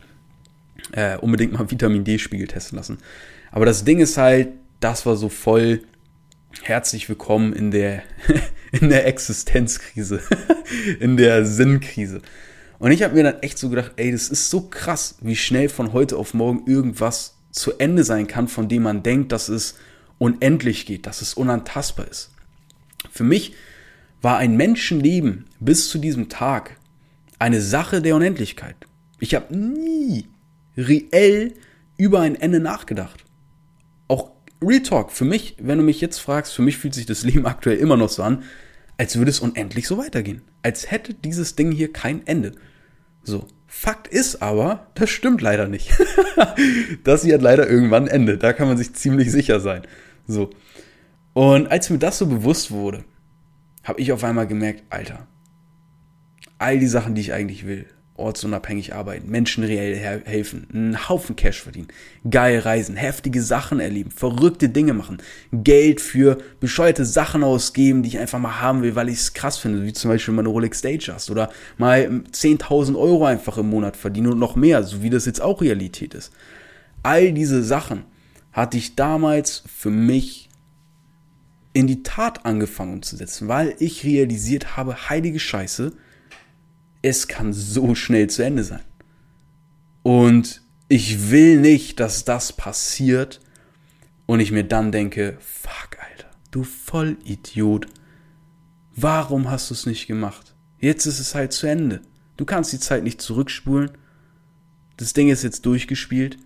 Äh, 0.91 1.17
unbedingt 1.17 1.53
mal 1.53 1.71
Vitamin 1.71 2.03
D-Spiegel 2.03 2.45
testen 2.45 2.77
lassen. 2.77 2.99
Aber 3.51 3.65
das 3.65 3.83
Ding 3.83 3.99
ist 3.99 4.15
halt, 4.17 4.49
das 4.79 5.07
war 5.07 5.15
so 5.15 5.27
voll 5.27 5.81
herzlich 6.61 7.09
willkommen 7.09 7.51
in 7.51 7.71
der, 7.71 8.03
in 8.71 8.89
der 8.89 9.07
Existenzkrise, 9.07 10.21
in 10.99 11.17
der 11.17 11.47
Sinnkrise. 11.47 12.21
Und 12.79 12.91
ich 12.91 13.03
habe 13.03 13.15
mir 13.15 13.23
dann 13.23 13.39
echt 13.41 13.57
so 13.57 13.69
gedacht, 13.69 13.93
ey, 13.95 14.11
das 14.11 14.29
ist 14.29 14.49
so 14.49 14.61
krass, 14.61 15.17
wie 15.21 15.35
schnell 15.35 15.69
von 15.69 15.93
heute 15.93 16.17
auf 16.17 16.33
morgen 16.33 16.67
irgendwas 16.67 17.37
zu 17.51 17.77
Ende 17.77 18.03
sein 18.03 18.27
kann, 18.27 18.47
von 18.47 18.67
dem 18.67 18.83
man 18.83 19.03
denkt, 19.03 19.31
dass 19.31 19.47
es 19.47 19.75
unendlich 20.17 20.85
geht, 20.85 21.05
dass 21.05 21.21
es 21.21 21.33
unantastbar 21.33 22.07
ist. 22.07 22.31
Für 23.11 23.23
mich 23.23 23.53
war 24.21 24.37
ein 24.37 24.57
Menschenleben 24.57 25.45
bis 25.59 25.89
zu 25.89 25.97
diesem 25.97 26.29
Tag 26.29 26.77
eine 27.39 27.61
Sache 27.61 28.01
der 28.01 28.15
Unendlichkeit. 28.15 28.75
Ich 29.19 29.35
habe 29.35 29.55
nie 29.55 30.27
reell 30.77 31.53
über 31.97 32.21
ein 32.21 32.35
Ende 32.35 32.59
nachgedacht. 32.59 33.25
Auch 34.07 34.31
Real 34.61 34.81
Talk, 34.81 35.11
für 35.11 35.25
mich, 35.25 35.55
wenn 35.59 35.77
du 35.77 35.83
mich 35.83 36.01
jetzt 36.01 36.19
fragst, 36.19 36.53
für 36.53 36.61
mich 36.61 36.77
fühlt 36.77 36.93
sich 36.93 37.05
das 37.05 37.23
Leben 37.23 37.45
aktuell 37.45 37.77
immer 37.77 37.97
noch 37.97 38.09
so 38.09 38.23
an, 38.23 38.43
als 39.03 39.17
würde 39.17 39.31
es 39.31 39.41
unendlich 39.41 39.85
so 39.85 39.97
weitergehen. 39.97 40.43
Als 40.61 40.89
hätte 40.89 41.13
dieses 41.13 41.57
Ding 41.57 41.73
hier 41.73 41.91
kein 41.91 42.25
Ende. 42.25 42.53
So. 43.21 43.49
Fakt 43.67 44.07
ist 44.07 44.41
aber, 44.41 44.87
das 44.95 45.09
stimmt 45.09 45.41
leider 45.41 45.67
nicht. 45.67 45.91
das 47.03 47.23
hier 47.25 47.33
hat 47.33 47.41
leider 47.41 47.69
irgendwann 47.69 48.03
ein 48.03 48.15
Ende. 48.15 48.37
Da 48.37 48.53
kann 48.53 48.69
man 48.69 48.77
sich 48.77 48.93
ziemlich 48.93 49.29
sicher 49.29 49.59
sein. 49.59 49.81
So. 50.25 50.51
Und 51.33 51.67
als 51.67 51.89
mir 51.89 51.97
das 51.97 52.17
so 52.17 52.27
bewusst 52.27 52.71
wurde, 52.71 53.03
habe 53.83 53.99
ich 53.99 54.13
auf 54.13 54.23
einmal 54.23 54.47
gemerkt, 54.47 54.83
Alter, 54.89 55.27
all 56.57 56.79
die 56.79 56.87
Sachen, 56.87 57.13
die 57.13 57.19
ich 57.19 57.33
eigentlich 57.33 57.67
will, 57.67 57.87
ortsunabhängig 58.23 58.95
arbeiten, 58.95 59.29
Menschen 59.29 59.63
reell 59.63 59.95
helfen, 60.25 60.67
einen 60.73 61.09
Haufen 61.09 61.35
Cash 61.35 61.61
verdienen, 61.61 61.89
geil 62.29 62.59
reisen, 62.59 62.95
heftige 62.95 63.41
Sachen 63.41 63.79
erleben, 63.79 64.09
verrückte 64.09 64.69
Dinge 64.69 64.93
machen, 64.93 65.17
Geld 65.51 66.01
für 66.01 66.37
bescheuerte 66.59 67.05
Sachen 67.05 67.43
ausgeben, 67.43 68.01
die 68.01 68.09
ich 68.09 68.19
einfach 68.19 68.39
mal 68.39 68.61
haben 68.61 68.81
will, 68.81 68.95
weil 68.95 69.09
ich 69.09 69.19
es 69.19 69.33
krass 69.33 69.57
finde, 69.57 69.83
wie 69.85 69.93
zum 69.93 70.09
Beispiel 70.09 70.33
mal 70.33 70.41
eine 70.41 70.49
Rolex 70.49 70.81
hast 70.83 71.29
oder 71.29 71.51
mal 71.77 72.05
10.000 72.31 72.97
Euro 72.97 73.25
einfach 73.25 73.57
im 73.57 73.69
Monat 73.69 73.95
verdienen 73.95 74.33
und 74.33 74.39
noch 74.39 74.55
mehr, 74.55 74.83
so 74.83 75.03
wie 75.03 75.09
das 75.09 75.25
jetzt 75.25 75.41
auch 75.41 75.61
Realität 75.61 76.13
ist. 76.13 76.31
All 77.03 77.31
diese 77.33 77.63
Sachen 77.63 78.05
hatte 78.51 78.77
ich 78.77 78.95
damals 78.95 79.63
für 79.67 79.89
mich 79.89 80.49
in 81.73 81.87
die 81.87 82.03
Tat 82.03 82.45
angefangen 82.45 83.01
zu 83.01 83.17
setzen, 83.17 83.47
weil 83.47 83.75
ich 83.79 84.03
realisiert 84.03 84.77
habe, 84.77 85.09
heilige 85.09 85.39
Scheiße, 85.39 85.91
es 87.03 87.27
kann 87.27 87.53
so 87.53 87.93
schnell 87.93 88.29
zu 88.29 88.43
Ende 88.43 88.63
sein. 88.63 88.81
Und 90.01 90.63
ich 90.87 91.29
will 91.29 91.59
nicht, 91.59 91.99
dass 91.99 92.25
das 92.25 92.53
passiert 92.53 93.39
und 94.25 94.39
ich 94.39 94.51
mir 94.51 94.63
dann 94.63 94.91
denke, 94.91 95.37
fuck, 95.39 95.97
Alter, 95.99 96.31
du 96.49 96.63
Vollidiot, 96.63 97.87
warum 98.95 99.51
hast 99.51 99.69
du 99.69 99.73
es 99.75 99.85
nicht 99.85 100.07
gemacht? 100.07 100.55
Jetzt 100.79 101.05
ist 101.05 101.19
es 101.19 101.35
halt 101.35 101.53
zu 101.53 101.67
Ende. 101.67 102.01
Du 102.37 102.45
kannst 102.45 102.73
die 102.73 102.79
Zeit 102.79 103.03
nicht 103.03 103.21
zurückspulen. 103.21 103.91
Das 104.97 105.13
Ding 105.13 105.29
ist 105.29 105.43
jetzt 105.43 105.65
durchgespielt. 105.65 106.37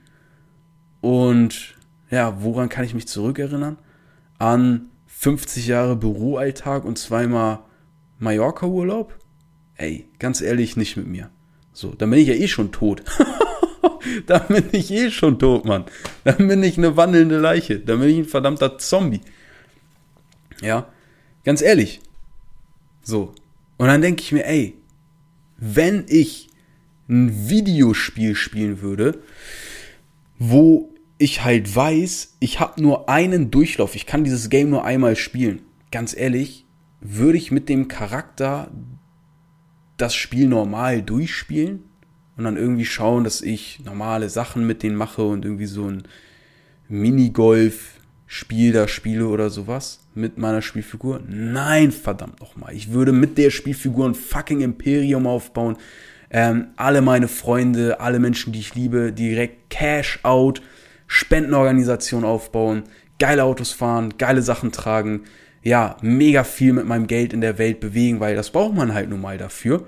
Und 1.01 1.75
ja, 2.09 2.41
woran 2.41 2.69
kann 2.69 2.85
ich 2.85 2.93
mich 2.93 3.07
zurückerinnern? 3.07 3.77
An 4.37 4.89
50 5.07 5.67
Jahre 5.67 5.95
Büroalltag 5.95 6.83
und 6.85 6.97
zweimal 6.97 7.59
Mallorca-Urlaub? 8.19 9.17
Ey, 9.77 10.05
ganz 10.19 10.41
ehrlich, 10.41 10.75
nicht 10.75 10.97
mit 10.97 11.07
mir. 11.07 11.29
So, 11.71 11.93
dann 11.93 12.09
bin 12.09 12.19
ich 12.19 12.27
ja 12.27 12.33
eh 12.33 12.47
schon 12.47 12.71
tot. 12.71 13.03
dann 14.25 14.47
bin 14.47 14.65
ich 14.71 14.91
eh 14.91 15.11
schon 15.11 15.37
tot, 15.37 15.65
Mann. 15.65 15.85
Dann 16.23 16.47
bin 16.47 16.63
ich 16.63 16.77
eine 16.77 16.97
wandelnde 16.97 17.37
Leiche. 17.37 17.79
Dann 17.79 17.99
bin 17.99 18.09
ich 18.09 18.17
ein 18.17 18.25
verdammter 18.25 18.79
Zombie. 18.79 19.21
Ja, 20.61 20.87
ganz 21.43 21.61
ehrlich. 21.61 22.01
So. 23.03 23.35
Und 23.77 23.87
dann 23.87 24.01
denke 24.01 24.23
ich 24.23 24.31
mir, 24.31 24.45
ey, 24.47 24.75
wenn 25.57 26.05
ich 26.07 26.49
ein 27.07 27.49
Videospiel 27.49 28.35
spielen 28.35 28.81
würde, 28.81 29.21
wo 30.39 30.93
ich 31.19 31.43
halt 31.43 31.75
weiß, 31.75 32.37
ich 32.39 32.59
habe 32.59 32.81
nur 32.81 33.09
einen 33.09 33.49
Durchlauf, 33.51 33.95
ich 33.95 34.05
kann 34.05 34.23
dieses 34.23 34.49
Game 34.49 34.69
nur 34.69 34.83
einmal 34.83 35.15
spielen. 35.15 35.61
Ganz 35.91 36.15
ehrlich, 36.15 36.65
würde 36.99 37.37
ich 37.37 37.51
mit 37.51 37.69
dem 37.69 37.87
Charakter 37.87 38.71
das 39.97 40.15
Spiel 40.15 40.47
normal 40.47 41.01
durchspielen 41.01 41.83
und 42.37 42.43
dann 42.43 42.57
irgendwie 42.57 42.85
schauen, 42.85 43.23
dass 43.23 43.41
ich 43.41 43.81
normale 43.83 44.29
Sachen 44.29 44.65
mit 44.65 44.83
denen 44.83 44.95
mache 44.95 45.23
und 45.23 45.43
irgendwie 45.43 45.65
so 45.65 45.89
ein 45.89 46.03
Minigolf-Spiel 46.87 48.71
da 48.71 48.87
spiele 48.87 49.27
oder 49.27 49.49
sowas 49.49 49.99
mit 50.13 50.37
meiner 50.37 50.61
Spielfigur? 50.61 51.21
Nein, 51.27 51.91
verdammt 51.91 52.39
nochmal. 52.39 52.73
Ich 52.73 52.91
würde 52.91 53.11
mit 53.11 53.37
der 53.37 53.49
Spielfigur 53.49 54.07
ein 54.07 54.15
fucking 54.15 54.61
Imperium 54.61 55.27
aufbauen. 55.27 55.77
Ähm, 56.29 56.67
alle 56.75 57.01
meine 57.01 57.27
Freunde, 57.27 57.99
alle 57.99 58.19
Menschen, 58.19 58.53
die 58.53 58.59
ich 58.59 58.75
liebe, 58.75 59.11
direkt 59.13 59.69
Cash 59.69 60.19
out 60.23 60.61
Spendenorganisation 61.07 62.25
aufbauen, 62.25 62.83
geile 63.17 63.45
Autos 63.45 63.71
fahren, 63.71 64.15
geile 64.17 64.41
Sachen 64.41 64.71
tragen, 64.71 65.23
ja, 65.63 65.97
mega 66.01 66.43
viel 66.43 66.73
mit 66.73 66.85
meinem 66.85 67.07
Geld 67.07 67.33
in 67.33 67.41
der 67.41 67.57
Welt 67.57 67.79
bewegen, 67.79 68.19
weil 68.19 68.35
das 68.35 68.51
braucht 68.51 68.75
man 68.75 68.93
halt 68.93 69.09
nun 69.09 69.21
mal 69.21 69.37
dafür. 69.37 69.87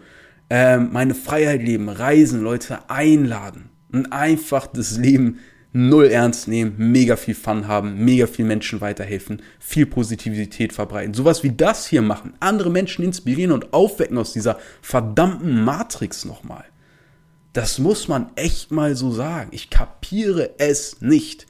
Ähm, 0.50 0.90
meine 0.92 1.16
Freiheit 1.16 1.62
leben, 1.62 1.90
reisen, 1.90 2.42
Leute 2.42 2.90
einladen 2.90 3.70
und 3.92 4.12
einfach 4.12 4.68
das 4.68 4.98
Leben 4.98 5.40
null 5.72 6.06
ernst 6.06 6.48
nehmen, 6.48 6.76
mega 6.78 7.16
viel 7.16 7.36
Fun 7.36 7.68
haben, 7.68 8.04
mega 8.04 8.26
viel 8.26 8.46
Menschen 8.46 8.82
weiterhelfen, 8.82 9.42
viel 9.60 9.86
Positivität 9.86 10.74
verbreiten. 10.74 11.14
Sowas 11.14 11.44
wie 11.44 11.52
das 11.52 11.86
hier 11.86 12.02
machen, 12.02 12.34
andere 12.40 12.72
Menschen 12.72 13.06
inspirieren 13.06 13.52
und 13.52 13.72
aufwecken 13.74 14.18
aus 14.18 14.34
dieser 14.34 14.58
verdammten 14.82 15.64
Matrix 15.64 16.26
nochmal. 16.26 16.66
Das 17.54 17.80
muss 17.80 18.08
man 18.08 18.30
echt 18.36 18.72
mal 18.72 18.96
so 18.96 19.12
sagen. 19.12 19.50
Ich 19.52 19.70
kapiere 19.70 20.52
es 20.58 21.02
nicht. 21.02 21.48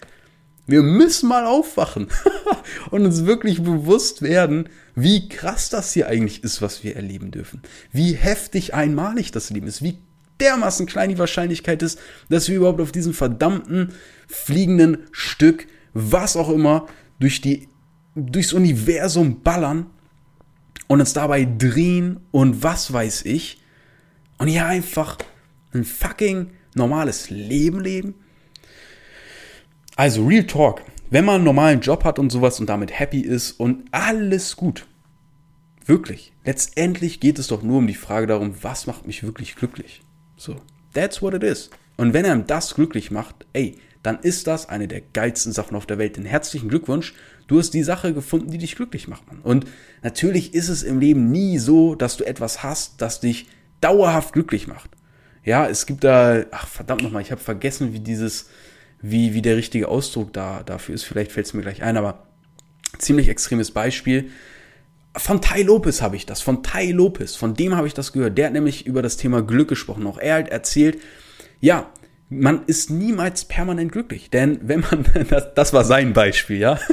Wir 0.69 0.83
müssen 0.83 1.29
mal 1.29 1.47
aufwachen 1.47 2.09
und 2.91 3.03
uns 3.03 3.25
wirklich 3.25 3.63
bewusst 3.63 4.21
werden, 4.21 4.69
wie 4.93 5.27
krass 5.27 5.69
das 5.69 5.93
hier 5.93 6.07
eigentlich 6.07 6.43
ist, 6.43 6.61
was 6.61 6.83
wir 6.83 6.95
erleben 6.95 7.31
dürfen. 7.31 7.63
Wie 7.91 8.13
heftig 8.13 8.75
einmalig 8.75 9.31
das 9.31 9.49
Leben 9.49 9.65
ist. 9.65 9.81
Wie 9.81 9.97
dermaßen 10.39 10.85
klein 10.85 11.09
die 11.09 11.17
Wahrscheinlichkeit 11.17 11.81
ist, 11.81 11.99
dass 12.29 12.47
wir 12.49 12.57
überhaupt 12.57 12.81
auf 12.81 12.91
diesem 12.91 13.15
verdammten 13.15 13.93
fliegenden 14.27 15.07
Stück, 15.11 15.65
was 15.93 16.37
auch 16.37 16.49
immer, 16.49 16.85
durch 17.19 17.41
die, 17.41 17.67
durchs 18.15 18.53
Universum 18.53 19.41
ballern 19.41 19.87
und 20.87 20.99
uns 20.99 21.13
dabei 21.13 21.45
drehen 21.45 22.19
und 22.29 22.61
was 22.61 22.93
weiß 22.93 23.25
ich. 23.25 23.63
Und 24.37 24.47
hier 24.47 24.67
einfach 24.67 25.17
ein 25.73 25.83
fucking 25.83 26.51
normales 26.75 27.31
Leben 27.31 27.79
leben? 27.79 28.13
Also, 29.99 30.25
Real 30.25 30.45
Talk. 30.45 30.81
Wenn 31.09 31.25
man 31.25 31.35
einen 31.35 31.43
normalen 31.43 31.81
Job 31.81 32.05
hat 32.05 32.19
und 32.19 32.29
sowas 32.29 32.57
und 32.61 32.69
damit 32.69 32.97
happy 32.97 33.19
ist 33.19 33.59
und 33.59 33.83
alles 33.91 34.55
gut. 34.55 34.87
Wirklich. 35.85 36.31
Letztendlich 36.45 37.19
geht 37.19 37.37
es 37.37 37.47
doch 37.47 37.63
nur 37.63 37.79
um 37.79 37.87
die 37.87 37.95
Frage 37.95 38.25
darum, 38.25 38.55
was 38.61 38.87
macht 38.87 39.05
mich 39.05 39.23
wirklich 39.23 39.57
glücklich? 39.57 40.01
So. 40.37 40.55
That's 40.93 41.21
what 41.21 41.33
it 41.33 41.43
is. 41.43 41.69
Und 41.97 42.13
wenn 42.13 42.23
er 42.23 42.37
das 42.37 42.75
glücklich 42.75 43.11
macht, 43.11 43.45
ey, 43.51 43.77
dann 44.01 44.19
ist 44.19 44.47
das 44.47 44.69
eine 44.69 44.87
der 44.87 45.01
geilsten 45.01 45.51
Sachen 45.51 45.75
auf 45.75 45.85
der 45.85 45.97
Welt. 45.97 46.15
Denn 46.15 46.23
herzlichen 46.23 46.69
Glückwunsch, 46.69 47.13
du 47.47 47.59
hast 47.59 47.71
die 47.71 47.83
Sache 47.83 48.13
gefunden, 48.13 48.51
die 48.51 48.57
dich 48.57 48.77
glücklich 48.77 49.09
macht. 49.09 49.27
Mann. 49.27 49.41
Und 49.41 49.65
natürlich 50.01 50.53
ist 50.53 50.69
es 50.69 50.81
im 50.81 51.01
Leben 51.01 51.29
nie 51.29 51.57
so, 51.57 51.95
dass 51.95 52.15
du 52.15 52.23
etwas 52.23 52.63
hast, 52.63 53.01
das 53.01 53.19
dich 53.19 53.47
dauerhaft 53.81 54.31
glücklich 54.31 54.65
macht. 54.65 54.91
Ja, 55.43 55.67
es 55.67 55.85
gibt 55.85 56.05
da, 56.05 56.45
ach 56.51 56.69
verdammt 56.69 57.03
nochmal, 57.03 57.21
ich 57.21 57.31
habe 57.31 57.41
vergessen, 57.41 57.91
wie 57.91 57.99
dieses, 57.99 58.47
wie, 59.01 59.33
wie 59.33 59.41
der 59.41 59.57
richtige 59.57 59.87
Ausdruck 59.87 60.33
da 60.33 60.63
dafür 60.63 60.95
ist. 60.95 61.03
Vielleicht 61.03 61.31
fällt 61.31 61.47
es 61.47 61.53
mir 61.53 61.61
gleich 61.61 61.83
ein, 61.83 61.97
aber 61.97 62.27
ziemlich 62.97 63.29
extremes 63.29 63.71
Beispiel. 63.71 64.29
Von 65.15 65.41
Tai 65.41 65.63
Lopez 65.63 66.01
habe 66.01 66.15
ich 66.15 66.25
das, 66.25 66.41
von 66.41 66.63
Tai 66.63 66.91
Lopez, 66.91 67.35
von 67.35 67.53
dem 67.53 67.75
habe 67.75 67.87
ich 67.87 67.93
das 67.93 68.13
gehört. 68.13 68.37
Der 68.37 68.47
hat 68.47 68.53
nämlich 68.53 68.85
über 68.85 69.01
das 69.01 69.17
Thema 69.17 69.41
Glück 69.41 69.67
gesprochen. 69.67 70.05
Auch 70.05 70.17
er 70.17 70.35
hat 70.35 70.49
erzählt, 70.49 70.99
ja, 71.59 71.89
man 72.29 72.65
ist 72.67 72.91
niemals 72.91 73.45
permanent 73.45 73.91
glücklich. 73.91 74.29
Denn 74.29 74.59
wenn 74.63 74.81
man, 74.81 75.05
das, 75.29 75.53
das 75.55 75.73
war 75.73 75.83
sein 75.83 76.13
Beispiel, 76.13 76.57
ja. 76.57 76.79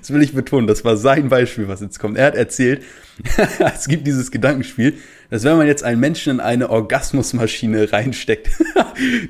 Das 0.00 0.12
will 0.12 0.20
ich 0.20 0.34
betonen, 0.34 0.66
das 0.66 0.84
war 0.84 0.96
sein 0.96 1.28
Beispiel, 1.28 1.68
was 1.68 1.80
jetzt 1.80 2.00
kommt. 2.00 2.18
Er 2.18 2.26
hat 2.26 2.34
erzählt, 2.34 2.82
es 3.74 3.86
gibt 3.86 4.04
dieses 4.04 4.32
Gedankenspiel, 4.32 4.98
dass 5.30 5.44
wenn 5.44 5.56
man 5.56 5.68
jetzt 5.68 5.84
einen 5.84 6.00
Menschen 6.00 6.32
in 6.32 6.40
eine 6.40 6.70
Orgasmusmaschine 6.70 7.92
reinsteckt, 7.92 8.50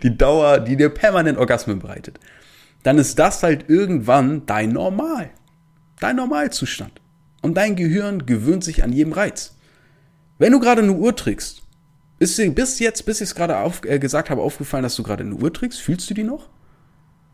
die 0.03 0.17
Dauer, 0.17 0.61
die 0.61 0.77
dir 0.77 0.89
permanent 0.89 1.37
Orgasmen 1.37 1.81
bereitet, 1.81 2.19
dann 2.85 2.97
ist 2.97 3.19
das 3.19 3.43
halt 3.43 3.67
irgendwann 3.69 4.47
dein 4.47 4.71
Normal. 4.71 5.29
Dein 6.01 6.17
Normalzustand. 6.17 7.03
Und 7.43 7.55
dein 7.59 7.77
Gehirn 7.77 8.25
gewöhnt 8.25 8.65
sich 8.65 8.83
an 8.83 8.95
jedem 8.95 9.13
Reiz. 9.13 9.57
Wenn 10.39 10.53
du 10.53 10.61
gerade 10.61 10.83
eine 10.83 10.93
Uhr 10.93 11.15
trägst, 11.15 11.66
ist 12.19 12.39
dir 12.39 12.51
bis 12.51 12.79
jetzt, 12.79 13.05
bis 13.05 13.21
ich 13.21 13.29
es 13.29 13.35
gerade 13.35 13.55
äh, 13.85 13.99
gesagt 13.99 14.31
habe, 14.31 14.43
aufgefallen, 14.43 14.83
dass 14.83 14.97
du 14.97 15.03
gerade 15.03 15.25
eine 15.25 15.35
Uhr 15.35 15.53
trägst? 15.53 15.81
Fühlst 15.81 16.09
du 16.09 16.15
die 16.15 16.25
noch? 16.25 16.49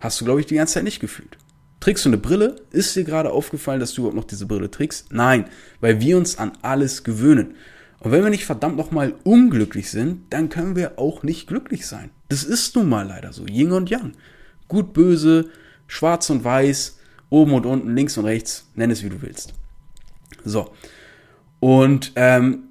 Hast 0.00 0.20
du, 0.20 0.24
glaube 0.24 0.40
ich, 0.40 0.46
die 0.46 0.56
ganze 0.56 0.74
Zeit 0.74 0.84
nicht 0.84 1.00
gefühlt. 1.00 1.38
Trägst 1.78 2.04
du 2.04 2.08
eine 2.08 2.18
Brille? 2.18 2.56
Ist 2.70 2.94
dir 2.96 3.04
gerade 3.04 3.30
aufgefallen, 3.30 3.80
dass 3.80 3.92
du 3.92 4.02
überhaupt 4.02 4.16
noch 4.16 4.24
diese 4.24 4.46
Brille 4.46 4.70
trägst? 4.70 5.12
Nein, 5.12 5.46
weil 5.80 6.00
wir 6.00 6.16
uns 6.16 6.38
an 6.38 6.52
alles 6.62 7.04
gewöhnen. 7.04 7.54
Und 8.00 8.10
wenn 8.10 8.24
wir 8.24 8.30
nicht 8.30 8.44
verdammt 8.44 8.76
nochmal 8.76 9.14
unglücklich 9.22 9.90
sind, 9.90 10.22
dann 10.30 10.48
können 10.48 10.74
wir 10.74 10.98
auch 10.98 11.22
nicht 11.22 11.46
glücklich 11.46 11.86
sein. 11.86 12.10
Das 12.28 12.42
ist 12.42 12.74
nun 12.74 12.88
mal 12.88 13.06
leider 13.06 13.32
so. 13.32 13.46
Yin 13.46 13.70
und 13.72 13.90
Yang. 13.90 14.12
Gut, 14.66 14.92
böse, 14.92 15.50
schwarz 15.86 16.30
und 16.30 16.42
weiß, 16.42 16.98
oben 17.30 17.52
und 17.54 17.66
unten, 17.66 17.94
links 17.94 18.18
und 18.18 18.24
rechts, 18.24 18.66
nenn 18.74 18.90
es 18.90 19.04
wie 19.04 19.08
du 19.08 19.22
willst. 19.22 19.54
So. 20.44 20.72
Und 21.60 22.12
ähm, 22.16 22.70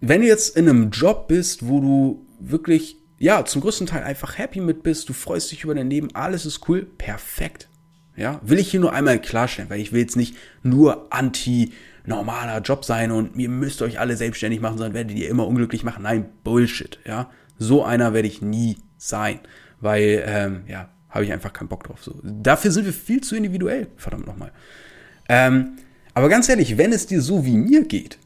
wenn 0.00 0.20
du 0.20 0.26
jetzt 0.26 0.56
in 0.56 0.68
einem 0.68 0.90
Job 0.90 1.28
bist, 1.28 1.66
wo 1.66 1.80
du 1.80 2.26
wirklich, 2.40 2.96
ja, 3.18 3.44
zum 3.44 3.62
größten 3.62 3.86
Teil 3.86 4.04
einfach 4.04 4.38
happy 4.38 4.60
mit 4.60 4.82
bist, 4.82 5.08
du 5.08 5.12
freust 5.12 5.50
dich 5.50 5.64
über 5.64 5.74
dein 5.74 5.90
Leben, 5.90 6.14
alles 6.14 6.46
ist 6.46 6.68
cool, 6.68 6.84
perfekt. 6.84 7.68
Ja, 8.16 8.40
will 8.42 8.58
ich 8.58 8.70
hier 8.70 8.80
nur 8.80 8.92
einmal 8.92 9.20
klarstellen, 9.20 9.70
weil 9.70 9.80
ich 9.80 9.92
will 9.92 10.00
jetzt 10.00 10.16
nicht 10.16 10.36
nur 10.64 11.12
anti 11.12 11.72
normaler 12.04 12.60
Job 12.62 12.84
sein 12.84 13.12
und 13.12 13.36
ihr 13.36 13.48
müsst 13.48 13.80
euch 13.80 14.00
alle 14.00 14.16
selbstständig 14.16 14.60
machen, 14.60 14.78
sondern 14.78 14.94
werdet 14.94 15.16
ihr 15.16 15.28
immer 15.28 15.46
unglücklich 15.46 15.84
machen. 15.84 16.02
Nein, 16.02 16.26
Bullshit, 16.42 16.98
ja. 17.04 17.30
So 17.58 17.84
einer 17.84 18.14
werde 18.14 18.26
ich 18.26 18.42
nie 18.42 18.78
sein, 18.96 19.40
weil, 19.80 20.24
ähm, 20.26 20.62
ja, 20.66 20.88
habe 21.10 21.24
ich 21.24 21.32
einfach 21.32 21.52
keinen 21.52 21.68
Bock 21.68 21.84
drauf. 21.84 22.02
So. 22.02 22.20
Dafür 22.22 22.70
sind 22.70 22.86
wir 22.86 22.92
viel 22.92 23.20
zu 23.20 23.36
individuell, 23.36 23.88
verdammt 23.96 24.26
nochmal. 24.26 24.52
Ähm, 25.28 25.76
aber 26.14 26.28
ganz 26.28 26.48
ehrlich, 26.48 26.76
wenn 26.76 26.92
es 26.92 27.06
dir 27.06 27.20
so 27.20 27.44
wie 27.44 27.56
mir 27.56 27.84
geht, 27.84 28.18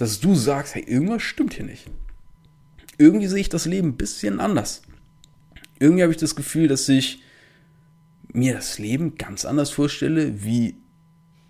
dass 0.00 0.20
du 0.20 0.34
sagst, 0.34 0.74
hey, 0.74 0.82
irgendwas 0.82 1.22
stimmt 1.22 1.54
hier 1.54 1.66
nicht. 1.66 1.86
irgendwie 2.96 3.26
sehe 3.26 3.40
ich 3.40 3.48
das 3.48 3.66
Leben 3.66 3.88
ein 3.88 3.96
bisschen 3.96 4.40
anders. 4.40 4.82
Irgendwie 5.78 6.02
habe 6.02 6.12
ich 6.12 6.18
das 6.18 6.36
Gefühl, 6.36 6.68
dass 6.68 6.88
ich 6.88 7.22
mir 8.32 8.54
das 8.54 8.78
Leben 8.78 9.16
ganz 9.16 9.44
anders 9.44 9.70
vorstelle, 9.70 10.44
wie 10.44 10.76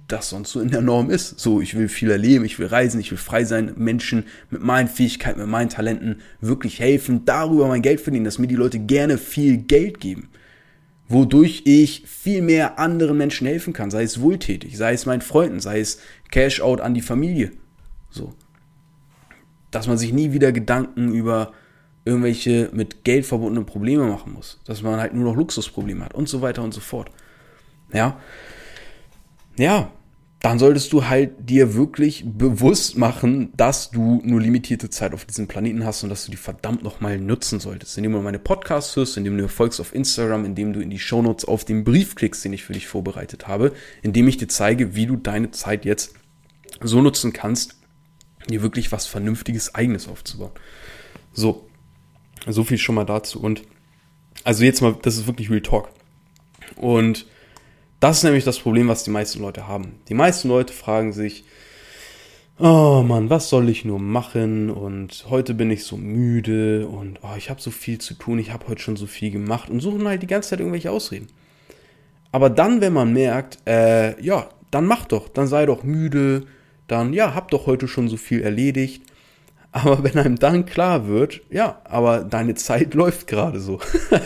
das 0.09 0.30
sonst 0.30 0.50
so 0.50 0.61
in 0.61 0.71
der 0.71 0.80
Norm 0.80 1.11
ist. 1.11 1.38
So, 1.38 1.61
ich 1.61 1.76
will 1.76 1.88
viel 1.88 2.11
erleben, 2.11 2.45
ich 2.45 2.59
will 2.59 2.66
reisen, 2.66 3.00
ich 3.00 3.11
will 3.11 3.19
frei 3.19 3.45
sein, 3.45 3.75
Menschen 3.76 4.25
mit 4.50 4.62
meinen 4.62 4.88
Fähigkeiten, 4.88 5.40
mit 5.40 5.49
meinen 5.49 5.69
Talenten 5.69 6.21
wirklich 6.40 6.80
helfen, 6.80 7.25
darüber 7.25 7.69
mein 7.69 7.83
Geld 7.83 8.00
verdienen, 8.00 8.25
dass 8.25 8.38
mir 8.38 8.49
die 8.49 8.57
Leute 8.57 8.80
gerne 8.80 9.19
viel 9.19 9.59
Geld 9.59 10.00
geben. 10.00 10.28
Wodurch 11.09 11.62
ich 11.66 12.04
viel 12.07 12.42
mehr 12.42 12.78
anderen 12.78 13.16
Menschen 13.16 13.47
helfen 13.47 13.73
kann, 13.73 13.90
sei 13.90 14.02
es 14.02 14.21
wohltätig, 14.21 14.76
sei 14.76 14.92
es 14.92 15.07
meinen 15.07 15.23
Freunden, 15.23 15.61
sei 15.61 15.80
es 15.80 16.00
Cash 16.30 16.61
out 16.61 16.80
an 16.80 16.95
die 16.95 17.02
Familie. 17.02 17.52
So. 18.11 18.35
Dass 19.71 19.87
man 19.87 19.99
sich 19.99 20.12
nie 20.12 20.33
wieder 20.33 20.53
Gedanken 20.53 21.12
über 21.12 21.53
irgendwelche 22.05 22.71
mit 22.73 23.05
Geld 23.05 23.27
verbundenen 23.27 23.67
Probleme 23.67 24.05
machen 24.07 24.33
muss. 24.33 24.61
Dass 24.65 24.83
man 24.83 25.00
halt 25.00 25.15
nur 25.15 25.25
noch 25.25 25.37
Luxusprobleme 25.37 26.05
hat 26.05 26.15
und 26.15 26.29
so 26.29 26.41
weiter 26.41 26.62
und 26.62 26.73
so 26.73 26.81
fort. 26.81 27.11
Ja. 27.93 28.19
Ja, 29.57 29.93
dann 30.41 30.59
solltest 30.59 30.93
du 30.95 31.05
halt 31.05 31.50
dir 31.50 31.75
wirklich 31.75 32.25
bewusst 32.27 32.97
machen, 32.97 33.53
dass 33.57 33.91
du 33.91 34.23
nur 34.25 34.41
limitierte 34.41 34.89
Zeit 34.89 35.12
auf 35.12 35.27
diesem 35.27 35.49
Planeten 35.49 35.85
hast 35.85 36.03
und 36.03 36.09
dass 36.09 36.25
du 36.25 36.31
die 36.31 36.39
verdammt 36.39 36.83
nochmal 36.83 37.19
nutzen 37.19 37.61
solltest. 37.61 37.99
Indem 37.99 38.12
du 38.12 38.21
meine 38.21 38.39
Podcasts 38.39 38.97
hörst, 38.97 39.19
indem 39.19 39.37
du 39.37 39.43
mir 39.43 39.49
folgst 39.50 39.81
auf 39.81 39.95
Instagram, 39.95 40.47
indem 40.47 40.73
du 40.73 40.81
in 40.81 40.89
die 40.89 40.99
Shownotes 40.99 41.45
auf 41.45 41.67
den 41.67 41.85
Brief 41.85 42.15
klickst, 42.15 42.43
den 42.43 42.55
ich 42.55 42.65
für 42.65 42.73
dich 42.73 42.87
vorbereitet 42.87 43.49
habe, 43.49 43.73
indem 44.00 44.29
ich 44.29 44.39
dir 44.39 44.49
zeige, 44.49 44.95
wie 44.95 45.05
du 45.05 45.17
deine 45.17 45.50
Zeit 45.50 45.85
jetzt 45.85 46.15
so 46.81 47.03
nutzen 47.03 47.35
kannst, 47.35 47.77
dir 48.49 48.62
wirklich 48.62 48.92
was 48.92 49.06
Vernünftiges 49.06 49.75
Eigenes 49.75 50.09
aufzubauen. 50.09 50.52
So, 51.32 51.68
so 52.47 52.64
viel 52.64 52.78
schon 52.78 52.94
mal 52.94 53.04
dazu. 53.04 53.40
Und 53.40 53.62
also 54.44 54.64
jetzt 54.64 54.80
mal, 54.80 54.97
das 55.02 55.16
ist 55.16 55.26
wirklich 55.26 55.50
Real 55.50 55.61
Talk. 55.61 55.90
Und 56.76 57.26
das 58.00 58.18
ist 58.18 58.25
nämlich 58.25 58.44
das 58.44 58.59
Problem, 58.59 58.88
was 58.88 59.04
die 59.04 59.11
meisten 59.11 59.40
Leute 59.40 59.68
haben. 59.68 60.00
Die 60.09 60.14
meisten 60.14 60.49
Leute 60.49 60.73
fragen 60.73 61.12
sich, 61.12 61.44
oh 62.59 63.02
Mann, 63.06 63.30
was 63.30 63.49
soll 63.49 63.68
ich 63.68 63.85
nur 63.85 63.99
machen? 63.99 64.70
Und 64.70 65.26
heute 65.28 65.54
bin 65.54 65.70
ich 65.70 65.85
so 65.85 65.97
müde 65.97 66.87
und 66.88 67.20
oh, 67.23 67.37
ich 67.37 67.50
habe 67.50 67.61
so 67.61 67.70
viel 67.70 67.99
zu 67.99 68.14
tun, 68.14 68.38
ich 68.38 68.52
habe 68.52 68.68
heute 68.68 68.80
schon 68.80 68.97
so 68.97 69.06
viel 69.06 69.30
gemacht 69.30 69.68
und 69.68 69.80
suchen 69.80 70.06
halt 70.09 70.23
die 70.23 70.26
ganze 70.26 70.50
Zeit 70.50 70.61
irgendwelche 70.61 70.90
Ausreden. 70.90 71.28
Aber 72.32 72.49
dann, 72.49 72.80
wenn 72.80 72.92
man 72.92 73.12
merkt, 73.12 73.59
äh, 73.66 74.20
ja, 74.23 74.49
dann 74.70 74.87
mach 74.87 75.06
doch, 75.06 75.28
dann 75.28 75.47
sei 75.47 75.66
doch 75.66 75.82
müde, 75.82 76.47
dann 76.90 77.12
ja, 77.12 77.35
hab 77.35 77.50
doch 77.50 77.66
heute 77.66 77.88
schon 77.88 78.09
so 78.09 78.16
viel 78.16 78.42
erledigt. 78.42 79.02
Aber 79.73 80.02
wenn 80.02 80.18
einem 80.18 80.38
dann 80.38 80.66
klar 80.66 81.06
wird, 81.06 81.42
ja, 81.49 81.80
aber 81.85 82.25
deine 82.25 82.56
Zeit 82.56 82.94
läuft 82.94 83.28
gerade 83.28 83.61
so. 83.61 83.78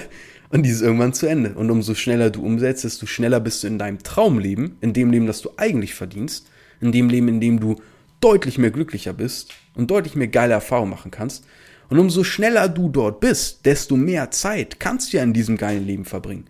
Und 0.49 0.63
die 0.63 0.71
ist 0.71 0.81
irgendwann 0.81 1.13
zu 1.13 1.27
Ende. 1.27 1.53
Und 1.55 1.71
umso 1.71 1.95
schneller 1.95 2.31
du 2.31 2.43
umsetzt, 2.43 2.85
desto 2.85 3.05
schneller 3.05 3.41
bist 3.41 3.63
du 3.63 3.67
in 3.67 3.79
deinem 3.79 4.03
Traumleben, 4.03 4.79
in 4.81 4.95
dem 4.95 5.11
Leben, 5.11 5.27
das 5.27 5.43
du 5.43 5.51
eigentlich 5.57 5.95
verdienst, 5.95 6.49
in 6.81 6.93
dem 6.93 7.11
Leben, 7.11 7.29
in 7.29 7.41
dem 7.41 7.61
du 7.61 7.77
deutlich 8.21 8.57
mehr 8.57 8.71
glücklicher 8.71 9.13
bist 9.13 9.53
und 9.75 9.91
deutlich 9.91 10.15
mehr 10.15 10.29
geile 10.29 10.55
Erfahrungen 10.55 10.91
machen 10.91 11.11
kannst. 11.11 11.45
Und 11.91 11.99
umso 11.99 12.25
schneller 12.25 12.69
du 12.69 12.89
dort 12.89 13.21
bist, 13.21 13.67
desto 13.67 13.97
mehr 13.97 14.31
Zeit 14.31 14.81
kannst 14.81 15.13
du 15.13 15.19
ja 15.19 15.23
in 15.23 15.35
diesem 15.35 15.57
geilen 15.57 15.87
Leben 15.87 16.05
verbringen. 16.05 16.47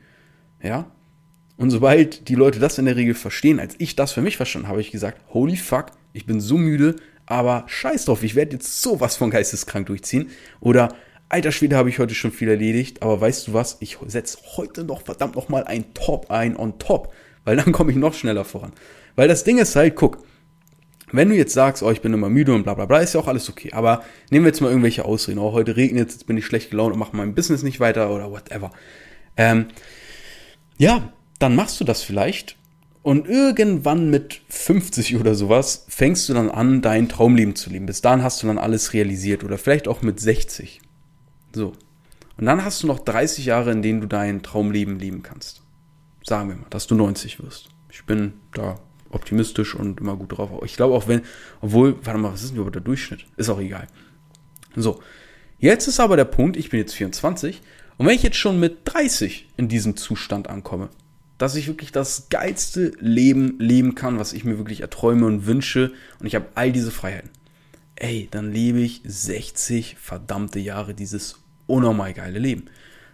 Ja? 0.63 0.87
Und 1.57 1.71
sobald 1.71 2.29
die 2.29 2.35
Leute 2.35 2.59
das 2.59 2.79
in 2.79 2.85
der 2.85 2.97
Regel 2.97 3.15
verstehen, 3.15 3.59
als 3.59 3.75
ich 3.79 3.97
das 3.97 4.13
für 4.13 4.23
mich 4.23 4.37
verstanden 4.37 4.69
habe, 4.69 4.77
habe 4.77 4.83
ich 4.83 4.91
gesagt, 4.91 5.21
holy 5.33 5.57
fuck, 5.57 5.87
ich 6.15 6.25
bin 6.25 6.41
so 6.41 6.57
müde, 6.57 6.97
aber 7.27 7.65
scheiß 7.67 8.07
drauf, 8.07 8.23
ich 8.23 8.35
werde 8.35 8.53
jetzt 8.53 8.81
sowas 8.81 9.17
von 9.17 9.31
geisteskrank 9.31 9.87
durchziehen. 9.87 10.31
Oder 10.61 10.95
alter 11.29 11.53
Schwede, 11.53 11.77
habe 11.77 11.91
ich 11.91 11.99
heute 11.99 12.15
schon 12.15 12.33
viel 12.33 12.49
erledigt, 12.49 13.03
aber 13.03 13.21
weißt 13.21 13.49
du 13.49 13.53
was, 13.53 13.77
ich 13.81 13.99
setze 14.07 14.39
heute 14.57 14.85
noch 14.85 15.03
verdammt 15.03 15.37
noch 15.37 15.49
mal 15.49 15.65
ein 15.65 15.93
Top 15.93 16.31
ein 16.31 16.57
on 16.57 16.79
top, 16.79 17.13
weil 17.45 17.57
dann 17.57 17.73
komme 17.73 17.91
ich 17.91 17.99
noch 17.99 18.15
schneller 18.15 18.45
voran. 18.45 18.73
Weil 19.17 19.29
das 19.29 19.45
Ding 19.45 19.59
ist 19.59 19.77
halt, 19.77 19.97
guck, 19.97 20.25
wenn 21.13 21.29
du 21.29 21.37
jetzt 21.37 21.55
sagst, 21.55 21.83
oh, 21.83 21.91
ich 21.91 22.01
bin 22.01 22.13
immer 22.13 22.29
müde 22.29 22.55
und 22.55 22.65
bla 22.65 22.75
bla 22.75 22.87
bla, 22.87 23.01
ist 23.01 23.15
ja 23.15 23.21
auch 23.21 23.29
alles 23.29 23.49
okay. 23.49 23.73
Aber 23.73 24.03
nehmen 24.31 24.45
wir 24.45 24.51
jetzt 24.51 24.61
mal 24.61 24.69
irgendwelche 24.69 25.05
Ausreden. 25.05 25.39
Oh, 25.39 25.53
heute 25.53 25.77
regnet 25.77 26.11
jetzt 26.11 26.27
bin 26.27 26.37
ich 26.37 26.47
schlecht 26.47 26.71
gelaunt 26.71 26.93
und 26.93 26.99
mache 26.99 27.17
mein 27.17 27.35
Business 27.35 27.63
nicht 27.63 27.79
weiter 27.81 28.11
oder 28.11 28.31
whatever. 28.31 28.73
Ähm, 29.37 29.67
ja, 30.77 31.13
dann 31.39 31.55
machst 31.55 31.81
du 31.81 31.85
das 31.85 32.03
vielleicht. 32.03 32.57
Und 33.05 33.29
irgendwann 33.29 34.09
mit 34.09 34.41
50 34.49 35.17
oder 35.17 35.35
sowas 35.35 35.85
fängst 35.91 36.27
du 36.27 36.33
dann 36.33 36.51
an, 36.51 36.81
dein 36.81 37.07
Traumleben 37.07 37.55
zu 37.55 37.69
leben. 37.69 37.85
Bis 37.85 38.01
dahin 38.01 38.23
hast 38.23 38.43
du 38.43 38.47
dann 38.47 38.57
alles 38.57 38.95
realisiert. 38.95 39.45
Oder 39.45 39.59
vielleicht 39.59 39.89
auch 39.89 40.01
mit 40.01 40.19
60. 40.19 40.81
So. 41.55 41.75
Und 42.39 42.47
dann 42.47 42.65
hast 42.65 42.83
du 42.83 42.87
noch 42.87 42.99
30 42.99 43.45
Jahre, 43.45 43.73
in 43.73 43.83
denen 43.83 44.01
du 44.01 44.07
dein 44.07 44.43
Traumleben 44.43 44.99
leben 44.99 45.23
kannst. 45.23 45.61
Sagen 46.25 46.49
wir 46.49 46.57
mal, 46.57 46.65
dass 46.71 46.87
du 46.87 46.95
90 46.95 47.43
wirst. 47.43 47.69
Ich 47.91 48.05
bin 48.05 48.33
da 48.55 48.77
optimistisch 49.11 49.75
und 49.75 50.01
immer 50.01 50.17
gut 50.17 50.39
drauf. 50.39 50.51
Ich 50.65 50.77
glaube 50.77 50.95
auch 50.95 51.07
wenn, 51.07 51.21
obwohl, 51.61 51.97
warte 52.07 52.19
mal, 52.19 52.33
was 52.33 52.43
ist 52.43 52.53
denn 52.53 52.57
überhaupt 52.57 52.75
der 52.75 52.83
Durchschnitt? 52.83 53.27
Ist 53.37 53.51
auch 53.51 53.61
egal. 53.61 53.87
So. 54.77 55.03
Jetzt 55.59 55.89
ist 55.89 56.01
aber 56.01 56.17
der 56.17 56.25
Punkt, 56.25 56.57
ich 56.57 56.71
bin 56.71 56.81
jetzt 56.81 56.95
24 56.95 57.61
und 57.99 58.07
wenn 58.07 58.17
ich 58.17 58.23
jetzt 58.23 58.39
schon 58.39 58.59
mit 58.59 58.79
30 58.87 59.51
in 59.59 59.69
diesem 59.69 59.95
Zustand 59.99 60.49
ankomme, 60.49 60.89
dass 61.39 61.57
ich 61.57 61.67
wirklich 61.67 61.93
das 61.93 62.29
geilste 62.29 62.93
Leben 63.01 63.59
leben 63.59 63.95
kann, 63.95 64.19
was 64.19 64.33
ich 64.33 64.45
mir 64.45 64.59
wirklich 64.59 64.81
erträume 64.81 65.27
und 65.27 65.47
wünsche 65.47 65.93
und 66.21 66.27
ich 66.27 66.35
habe 66.35 66.47
all 66.55 66.73
diese 66.73 66.91
Freiheiten. 66.91 67.31
Ey, 67.97 68.29
dann 68.31 68.53
lebe 68.53 68.81
ich 68.81 69.03
60 69.05 69.97
verdammte 70.01 70.59
Jahre 70.59 70.95
dieses 70.95 71.37
unnormal 71.67 72.13
geile 72.13 72.39
Leben. 72.39 72.65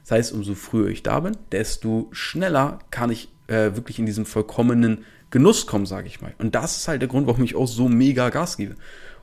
Das 0.02 0.12
heißt, 0.12 0.32
umso 0.32 0.54
früher 0.54 0.88
ich 0.88 1.02
da 1.02 1.20
bin, 1.20 1.36
desto 1.52 2.08
schneller 2.12 2.78
kann 2.90 3.10
ich 3.10 3.28
äh, 3.46 3.76
wirklich 3.76 3.98
in 3.98 4.06
diesen 4.06 4.24
vollkommenen 4.24 5.04
Genuss 5.30 5.66
kommen, 5.66 5.86
sage 5.86 6.08
ich 6.08 6.20
mal. 6.20 6.34
Und 6.38 6.54
das 6.54 6.78
ist 6.78 6.88
halt 6.88 7.02
der 7.02 7.08
Grund, 7.08 7.26
warum 7.26 7.44
ich 7.44 7.54
auch 7.54 7.68
so 7.68 7.88
mega 7.88 8.30
Gas 8.30 8.56
gebe. 8.56 8.74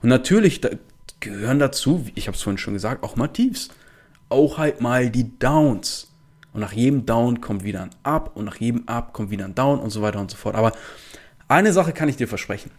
Und 0.01 0.09
natürlich 0.09 0.61
da 0.61 0.69
gehören 1.19 1.59
dazu, 1.59 2.05
ich 2.15 2.27
habe 2.27 2.35
es 2.35 2.43
vorhin 2.43 2.57
schon 2.57 2.73
gesagt, 2.73 3.03
auch 3.03 3.15
mal 3.15 3.27
Tiefs. 3.27 3.69
Auch 4.29 4.57
halt 4.57 4.81
mal 4.81 5.09
die 5.09 5.37
Downs. 5.39 6.11
Und 6.53 6.61
nach 6.61 6.73
jedem 6.73 7.05
Down 7.05 7.41
kommt 7.41 7.63
wieder 7.63 7.83
ein 7.83 7.91
Up 8.03 8.35
und 8.35 8.45
nach 8.45 8.57
jedem 8.57 8.87
Up 8.87 9.13
kommt 9.13 9.29
wieder 9.29 9.45
ein 9.45 9.55
Down 9.55 9.79
und 9.79 9.89
so 9.89 10.01
weiter 10.01 10.19
und 10.19 10.31
so 10.31 10.37
fort. 10.37 10.55
Aber 10.55 10.71
eine 11.47 11.71
Sache 11.71 11.93
kann 11.93 12.09
ich 12.09 12.15
dir 12.15 12.27
versprechen. 12.27 12.71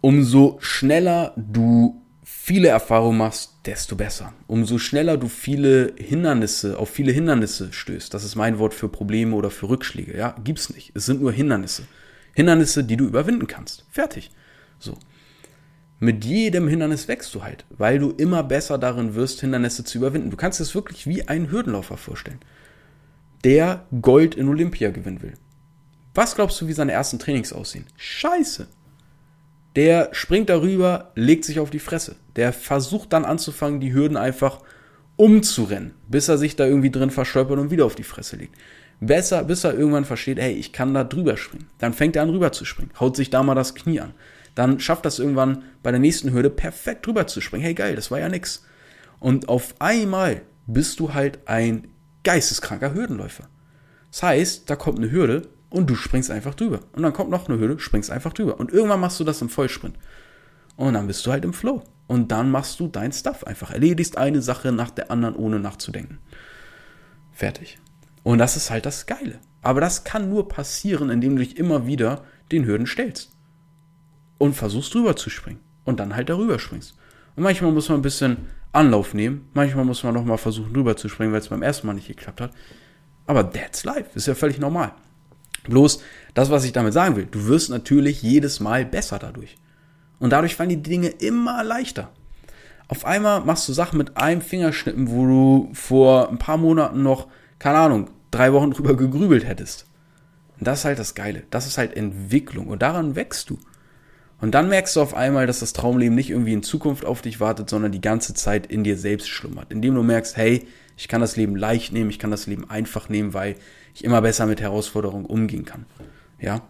Umso 0.00 0.58
schneller 0.60 1.32
du 1.36 2.00
viele 2.22 2.68
Erfahrungen 2.68 3.18
machst, 3.18 3.54
desto 3.66 3.96
besser. 3.96 4.32
Umso 4.46 4.78
schneller 4.78 5.16
du 5.16 5.28
viele 5.28 5.94
Hindernisse, 5.98 6.78
auf 6.78 6.88
viele 6.88 7.12
Hindernisse 7.12 7.72
stößt, 7.72 8.14
das 8.14 8.24
ist 8.24 8.36
mein 8.36 8.58
Wort 8.58 8.74
für 8.74 8.88
Probleme 8.88 9.34
oder 9.34 9.50
für 9.50 9.68
Rückschläge, 9.68 10.16
ja, 10.16 10.36
gibt's 10.44 10.70
nicht. 10.70 10.92
Es 10.94 11.06
sind 11.06 11.20
nur 11.20 11.32
Hindernisse. 11.32 11.82
Hindernisse, 12.34 12.84
die 12.84 12.96
du 12.96 13.06
überwinden 13.06 13.48
kannst. 13.48 13.84
Fertig. 13.90 14.30
So. 14.78 14.96
Mit 16.00 16.24
jedem 16.24 16.68
Hindernis 16.68 17.08
wächst 17.08 17.34
du 17.34 17.42
halt, 17.42 17.64
weil 17.70 17.98
du 17.98 18.10
immer 18.10 18.42
besser 18.42 18.78
darin 18.78 19.14
wirst, 19.14 19.40
Hindernisse 19.40 19.84
zu 19.84 19.98
überwinden. 19.98 20.30
Du 20.30 20.36
kannst 20.36 20.60
es 20.60 20.74
wirklich 20.74 21.06
wie 21.06 21.26
einen 21.26 21.50
Hürdenläufer 21.50 21.96
vorstellen, 21.96 22.38
der 23.44 23.84
Gold 24.00 24.34
in 24.34 24.48
Olympia 24.48 24.90
gewinnen 24.90 25.22
will. 25.22 25.34
Was 26.14 26.34
glaubst 26.34 26.60
du, 26.60 26.68
wie 26.68 26.72
seine 26.72 26.92
ersten 26.92 27.18
Trainings 27.18 27.52
aussehen? 27.52 27.86
Scheiße 27.96 28.68
der 29.78 30.08
springt 30.10 30.48
darüber, 30.48 31.12
legt 31.14 31.44
sich 31.44 31.60
auf 31.60 31.70
die 31.70 31.78
Fresse. 31.78 32.16
Der 32.34 32.52
versucht 32.52 33.12
dann 33.12 33.24
anzufangen, 33.24 33.78
die 33.78 33.92
Hürden 33.92 34.16
einfach 34.16 34.58
umzurennen, 35.14 35.92
bis 36.08 36.28
er 36.28 36.36
sich 36.36 36.56
da 36.56 36.66
irgendwie 36.66 36.90
drin 36.90 37.10
verstolpert 37.10 37.60
und 37.60 37.70
wieder 37.70 37.84
auf 37.84 37.94
die 37.94 38.02
Fresse 38.02 38.34
legt. 38.34 38.56
Besser, 39.00 39.44
bis 39.44 39.62
er 39.62 39.74
irgendwann 39.74 40.04
versteht, 40.04 40.40
hey, 40.40 40.52
ich 40.52 40.72
kann 40.72 40.94
da 40.94 41.04
drüber 41.04 41.36
springen. 41.36 41.68
Dann 41.78 41.92
fängt 41.92 42.16
er 42.16 42.22
an 42.22 42.30
rüber 42.30 42.50
zu 42.50 42.64
springen, 42.64 42.90
haut 42.98 43.14
sich 43.14 43.30
da 43.30 43.44
mal 43.44 43.54
das 43.54 43.76
Knie 43.76 44.00
an. 44.00 44.14
Dann 44.58 44.80
schafft 44.80 45.04
das 45.04 45.20
irgendwann 45.20 45.62
bei 45.84 45.92
der 45.92 46.00
nächsten 46.00 46.32
Hürde 46.32 46.50
perfekt 46.50 47.06
drüber 47.06 47.28
zu 47.28 47.40
springen. 47.40 47.62
Hey, 47.62 47.74
geil, 47.74 47.94
das 47.94 48.10
war 48.10 48.18
ja 48.18 48.28
nix. 48.28 48.64
Und 49.20 49.48
auf 49.48 49.76
einmal 49.78 50.42
bist 50.66 50.98
du 50.98 51.14
halt 51.14 51.46
ein 51.46 51.86
geisteskranker 52.24 52.92
Hürdenläufer. 52.92 53.48
Das 54.10 54.24
heißt, 54.24 54.68
da 54.68 54.74
kommt 54.74 54.98
eine 54.98 55.12
Hürde 55.12 55.48
und 55.70 55.88
du 55.88 55.94
springst 55.94 56.32
einfach 56.32 56.56
drüber. 56.56 56.80
Und 56.92 57.04
dann 57.04 57.12
kommt 57.12 57.30
noch 57.30 57.48
eine 57.48 57.60
Hürde, 57.60 57.78
springst 57.78 58.10
einfach 58.10 58.32
drüber. 58.32 58.58
Und 58.58 58.72
irgendwann 58.72 58.98
machst 58.98 59.20
du 59.20 59.24
das 59.24 59.40
im 59.42 59.48
Vollsprint. 59.48 59.94
Und 60.74 60.94
dann 60.94 61.06
bist 61.06 61.24
du 61.24 61.30
halt 61.30 61.44
im 61.44 61.52
Flow. 61.52 61.84
Und 62.08 62.32
dann 62.32 62.50
machst 62.50 62.80
du 62.80 62.88
dein 62.88 63.12
Stuff 63.12 63.44
einfach. 63.44 63.70
Erledigst 63.70 64.18
eine 64.18 64.42
Sache 64.42 64.72
nach 64.72 64.90
der 64.90 65.12
anderen, 65.12 65.36
ohne 65.36 65.60
nachzudenken. 65.60 66.18
Fertig. 67.30 67.78
Und 68.24 68.38
das 68.38 68.56
ist 68.56 68.72
halt 68.72 68.86
das 68.86 69.06
Geile. 69.06 69.38
Aber 69.62 69.80
das 69.80 70.02
kann 70.02 70.30
nur 70.30 70.48
passieren, 70.48 71.10
indem 71.10 71.36
du 71.36 71.44
dich 71.44 71.56
immer 71.56 71.86
wieder 71.86 72.24
den 72.50 72.66
Hürden 72.66 72.88
stellst. 72.88 73.37
Und 74.38 74.54
versuchst 74.54 74.94
drüber 74.94 75.16
zu 75.16 75.30
springen. 75.30 75.60
Und 75.84 76.00
dann 76.00 76.14
halt 76.14 76.28
darüber 76.28 76.58
springst. 76.58 76.96
Und 77.36 77.42
manchmal 77.42 77.72
muss 77.72 77.88
man 77.88 77.98
ein 77.98 78.02
bisschen 78.02 78.46
Anlauf 78.72 79.14
nehmen. 79.14 79.48
Manchmal 79.54 79.84
muss 79.84 80.02
man 80.02 80.14
nochmal 80.14 80.38
versuchen, 80.38 80.72
drüber 80.72 80.96
zu 80.96 81.08
springen, 81.08 81.32
weil 81.32 81.40
es 81.40 81.48
beim 81.48 81.62
ersten 81.62 81.86
Mal 81.86 81.94
nicht 81.94 82.08
geklappt 82.08 82.40
hat. 82.40 82.52
Aber 83.26 83.50
that's 83.50 83.84
life. 83.84 84.10
Ist 84.14 84.26
ja 84.26 84.34
völlig 84.34 84.58
normal. 84.58 84.92
Bloß 85.64 86.02
das, 86.34 86.50
was 86.50 86.64
ich 86.64 86.72
damit 86.72 86.94
sagen 86.94 87.16
will, 87.16 87.26
du 87.30 87.46
wirst 87.46 87.70
natürlich 87.70 88.22
jedes 88.22 88.60
Mal 88.60 88.84
besser 88.84 89.18
dadurch. 89.18 89.56
Und 90.18 90.30
dadurch 90.30 90.56
fallen 90.56 90.70
die 90.70 90.82
Dinge 90.82 91.08
immer 91.08 91.62
leichter. 91.62 92.10
Auf 92.88 93.04
einmal 93.04 93.42
machst 93.42 93.68
du 93.68 93.72
Sachen 93.72 93.98
mit 93.98 94.16
einem 94.16 94.40
Fingerschnippen, 94.40 95.10
wo 95.10 95.26
du 95.26 95.70
vor 95.74 96.30
ein 96.30 96.38
paar 96.38 96.56
Monaten 96.56 97.02
noch, 97.02 97.28
keine 97.58 97.78
Ahnung, 97.78 98.10
drei 98.30 98.52
Wochen 98.52 98.70
drüber 98.70 98.96
gegrübelt 98.96 99.46
hättest. 99.46 99.86
Und 100.58 100.66
das 100.66 100.80
ist 100.80 100.84
halt 100.86 100.98
das 100.98 101.14
Geile. 101.14 101.44
Das 101.50 101.66
ist 101.66 101.78
halt 101.78 101.96
Entwicklung. 101.96 102.66
Und 102.66 102.82
daran 102.82 103.14
wächst 103.14 103.50
du. 103.50 103.58
Und 104.40 104.52
dann 104.54 104.68
merkst 104.68 104.94
du 104.94 105.00
auf 105.00 105.14
einmal, 105.14 105.46
dass 105.46 105.60
das 105.60 105.72
Traumleben 105.72 106.14
nicht 106.14 106.30
irgendwie 106.30 106.52
in 106.52 106.62
Zukunft 106.62 107.04
auf 107.04 107.22
dich 107.22 107.40
wartet, 107.40 107.68
sondern 107.68 107.90
die 107.90 108.00
ganze 108.00 108.34
Zeit 108.34 108.66
in 108.66 108.84
dir 108.84 108.96
selbst 108.96 109.28
schlummert. 109.28 109.72
Indem 109.72 109.96
du 109.96 110.02
merkst, 110.02 110.36
hey, 110.36 110.66
ich 110.96 111.08
kann 111.08 111.20
das 111.20 111.36
Leben 111.36 111.56
leicht 111.56 111.92
nehmen, 111.92 112.10
ich 112.10 112.18
kann 112.18 112.30
das 112.30 112.46
Leben 112.46 112.68
einfach 112.70 113.08
nehmen, 113.08 113.34
weil 113.34 113.56
ich 113.94 114.04
immer 114.04 114.22
besser 114.22 114.46
mit 114.46 114.60
Herausforderungen 114.60 115.26
umgehen 115.26 115.64
kann. 115.64 115.86
Ja. 116.40 116.62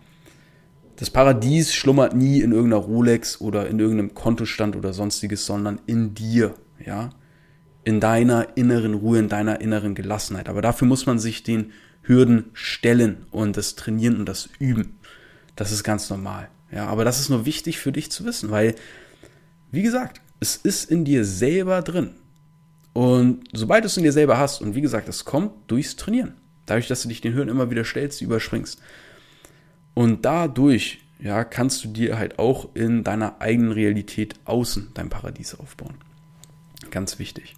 Das 0.97 1.11
Paradies 1.11 1.75
schlummert 1.75 2.15
nie 2.15 2.41
in 2.41 2.53
irgendeiner 2.53 2.83
Rolex 2.83 3.41
oder 3.41 3.69
in 3.69 3.79
irgendeinem 3.79 4.15
Kontostand 4.15 4.75
oder 4.75 4.93
sonstiges, 4.93 5.45
sondern 5.45 5.81
in 5.87 6.15
dir. 6.15 6.55
Ja. 6.85 7.11
In 7.85 8.01
deiner 8.01 8.57
inneren 8.57 8.95
Ruhe, 8.95 9.19
in 9.19 9.29
deiner 9.29 9.61
inneren 9.61 9.95
Gelassenheit. 9.95 10.49
Aber 10.49 10.63
dafür 10.63 10.89
muss 10.89 11.07
man 11.07 11.19
sich 11.19 11.43
den 11.43 11.73
Hürden 12.03 12.47
stellen 12.55 13.27
und 13.31 13.59
das 13.59 13.77
trainieren 13.77 14.19
und 14.19 14.27
das 14.27 14.49
üben. 14.59 14.99
Das 15.55 15.71
ist 15.71 15.85
ganz 15.85 16.09
normal. 16.09 16.49
Ja, 16.71 16.87
aber 16.87 17.05
das 17.05 17.21
ist 17.21 17.31
nur 17.31 17.47
wichtig 17.47 17.79
für 17.79 17.93
dich 17.93 18.11
zu 18.11 18.25
wissen, 18.25 18.51
weil, 18.51 18.75
wie 19.71 19.83
gesagt, 19.83 20.21
es 20.41 20.57
ist 20.57 20.91
in 20.91 21.05
dir 21.05 21.25
selber 21.25 21.83
drin. 21.83 22.11
Und 22.93 23.45
sobald 23.53 23.85
du 23.85 23.87
es 23.87 23.97
in 23.97 24.03
dir 24.03 24.13
selber 24.13 24.39
hast, 24.39 24.61
und 24.61 24.75
wie 24.75 24.81
gesagt, 24.81 25.09
es 25.09 25.25
kommt 25.25 25.53
durchs 25.71 25.97
Trainieren. 25.97 26.35
Dadurch, 26.67 26.89
dass 26.89 27.03
du 27.03 27.09
dich 27.09 27.21
den 27.21 27.35
Hürden 27.35 27.49
immer 27.49 27.71
wieder 27.71 27.85
stellst, 27.85 28.21
überspringst. 28.21 28.81
Und 29.95 30.25
dadurch, 30.25 30.99
ja, 31.19 31.45
kannst 31.45 31.85
du 31.85 31.89
dir 31.89 32.19
halt 32.19 32.39
auch 32.39 32.75
in 32.75 33.05
deiner 33.05 33.41
eigenen 33.41 33.73
Realität 33.73 34.35
außen 34.45 34.91
dein 34.95 35.09
Paradies 35.09 35.55
aufbauen. 35.55 35.95
Ganz 36.91 37.19
wichtig. 37.19 37.57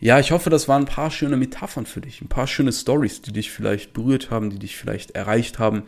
Ja, 0.00 0.18
ich 0.18 0.32
hoffe, 0.32 0.50
das 0.50 0.66
waren 0.66 0.82
ein 0.82 0.88
paar 0.88 1.12
schöne 1.12 1.36
Metaphern 1.36 1.86
für 1.86 2.00
dich, 2.00 2.20
ein 2.22 2.28
paar 2.28 2.48
schöne 2.48 2.72
Stories, 2.72 3.22
die 3.22 3.32
dich 3.32 3.52
vielleicht 3.52 3.92
berührt 3.92 4.30
haben, 4.30 4.50
die 4.50 4.58
dich 4.58 4.76
vielleicht 4.76 5.12
erreicht 5.12 5.60
haben, 5.60 5.84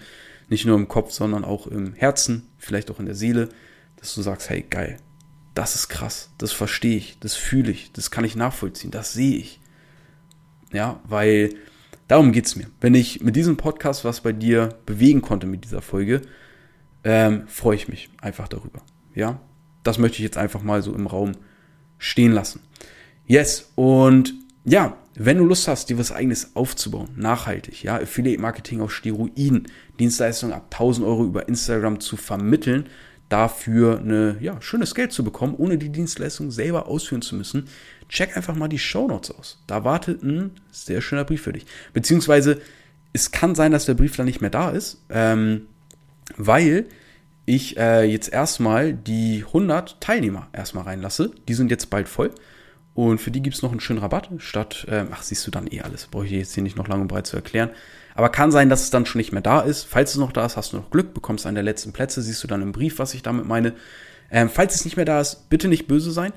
nicht 0.49 0.65
nur 0.65 0.77
im 0.77 0.89
Kopf, 0.89 1.13
sondern 1.13 1.45
auch 1.45 1.67
im 1.67 1.95
Herzen, 1.95 2.49
vielleicht 2.59 2.91
auch 2.91 3.01
in 3.01 3.07
der 3.07 3.15
Seele, 3.15 3.49
dass 3.97 4.15
du 4.15 4.23
sagst, 4.23 4.51
hey, 4.51 4.65
geil, 4.69 4.99
das 5.55 5.75
ist 5.75 5.89
krass, 5.89 6.31
das 6.39 6.53
verstehe 6.53 6.97
ich, 6.97 7.19
das 7.21 7.35
fühle 7.35 7.71
ich, 7.71 7.93
das 7.93 8.11
kann 8.11 8.25
ich 8.25 8.37
nachvollziehen, 8.37 8.91
das 8.91 9.13
sehe 9.13 9.37
ich. 9.37 9.61
Ja, 10.73 11.01
weil 11.05 11.55
darum 12.09 12.33
geht 12.33 12.47
es 12.47 12.57
mir. 12.57 12.67
Wenn 12.81 12.95
ich 12.95 13.21
mit 13.21 13.37
diesem 13.37 13.57
Podcast 13.57 14.05
was 14.05 14.21
bei 14.21 14.33
dir 14.33 14.77
bewegen 14.87 15.23
konnte 15.23 15.47
mit 15.47 15.65
dieser 15.65 15.83
Folge, 15.83 16.23
ähm, 17.05 17.47
freue 17.47 17.77
ich 17.77 17.89
mich 17.89 18.11
einfach 18.21 18.49
darüber. 18.49 18.83
Ja, 19.15 19.41
das 19.85 19.99
möchte 19.99 20.17
ich 20.17 20.25
jetzt 20.25 20.39
einfach 20.39 20.63
mal 20.63 20.83
so 20.83 20.95
im 20.95 21.07
Raum 21.07 21.33
stehen 21.99 22.33
lassen. 22.33 22.61
Yes, 23.27 23.71
und 23.77 24.35
ja, 24.65 24.97
wenn 25.15 25.39
du 25.39 25.45
Lust 25.45 25.69
hast, 25.69 25.91
dir 25.91 25.99
was 25.99 26.11
eigenes 26.11 26.57
aufzubauen, 26.57 27.11
nachhaltig, 27.17 27.83
ja, 27.83 27.97
Affiliate 27.97 28.41
Marketing 28.41 28.81
auf 28.81 28.93
Steroiden, 28.93 29.69
Dienstleistungen 30.01 30.55
ab 30.55 30.69
1000 30.73 31.07
Euro 31.07 31.25
über 31.25 31.49
Instagram 31.49 32.01
zu 32.01 32.17
vermitteln, 32.17 32.87
dafür 33.29 33.99
eine, 33.99 34.37
ja, 34.41 34.61
schönes 34.61 34.95
Geld 34.95 35.13
zu 35.13 35.23
bekommen, 35.23 35.55
ohne 35.57 35.79
die 35.79 35.91
Dienstleistung 35.91 36.51
selber 36.51 36.87
ausführen 36.87 37.23
zu 37.23 37.37
müssen, 37.37 37.69
check 38.09 38.37
einfach 38.37 38.55
mal 38.55 38.69
die 38.69 38.79
Show 38.79 39.07
Notes 39.07 39.31
aus. 39.31 39.63
Da 39.67 39.85
wartet 39.85 40.23
ein 40.23 40.53
sehr 40.71 41.01
schöner 41.01 41.25
Brief 41.25 41.43
für 41.43 41.53
dich. 41.53 41.67
Beziehungsweise, 41.93 42.61
es 43.13 43.31
kann 43.31 43.55
sein, 43.55 43.73
dass 43.73 43.87
der 43.87 43.95
Brief 43.95 44.17
dann 44.17 44.27
nicht 44.27 44.41
mehr 44.41 44.51
da 44.51 44.71
ist, 44.71 45.03
ähm, 45.09 45.67
weil 46.37 46.87
ich 47.47 47.77
äh, 47.77 48.05
jetzt 48.05 48.33
erstmal 48.33 48.95
die 48.95 49.45
100 49.47 50.01
Teilnehmer 50.01 50.49
erstmal 50.53 50.85
reinlasse. 50.85 51.31
Die 51.47 51.55
sind 51.55 51.71
jetzt 51.71 51.91
bald 51.91 52.09
voll. 52.09 52.31
Und 52.95 53.21
für 53.21 53.33
die 53.33 53.43
gibt 53.43 53.57
es 53.57 53.63
noch 53.63 53.73
einen 53.73 53.81
schönen 53.81 53.99
Rabatt, 53.99 54.31
statt, 54.39 54.87
ähm, 54.89 55.09
ach, 55.11 55.23
siehst 55.23 55.45
du 55.47 55.51
dann 55.51 55.67
eh 55.71 55.81
alles. 55.81 56.07
Brauche 56.07 56.27
ich 56.27 56.31
jetzt 56.31 56.55
hier 56.55 56.63
nicht 56.63 56.77
noch 56.77 56.87
lang 56.87 57.01
und 57.01 57.09
breit 57.09 57.27
zu 57.27 57.37
erklären. 57.37 57.71
Aber 58.15 58.29
kann 58.29 58.53
sein, 58.53 58.69
dass 58.69 58.85
es 58.85 58.91
dann 58.91 59.07
schon 59.07 59.19
nicht 59.19 59.33
mehr 59.33 59.43
da 59.43 59.61
ist. 59.61 59.85
Falls 59.85 60.13
es 60.13 60.17
noch 60.17 60.31
da 60.31 60.47
ist, 60.47 60.57
hast 60.57 60.73
du 60.73 60.77
noch 60.77 60.91
Glück, 60.91 61.13
bekommst 61.13 61.47
einen 61.47 61.57
der 61.57 61.65
letzten 61.65 61.93
Plätze, 61.93 62.23
siehst 62.23 62.43
du 62.45 62.47
dann 62.47 62.63
im 62.63 62.71
Brief, 62.71 63.01
was 63.01 63.15
ich 63.15 63.23
damit 63.23 63.47
meine. 63.47 63.75
Ähm, 64.31 64.49
falls 64.49 64.77
es 64.77 64.85
nicht 64.85 64.97
mehr 64.97 65.05
da 65.05 65.21
ist, 65.21 65.49
bitte 65.51 65.67
nicht 65.67 65.89
böse 65.89 66.13
sein. 66.13 66.33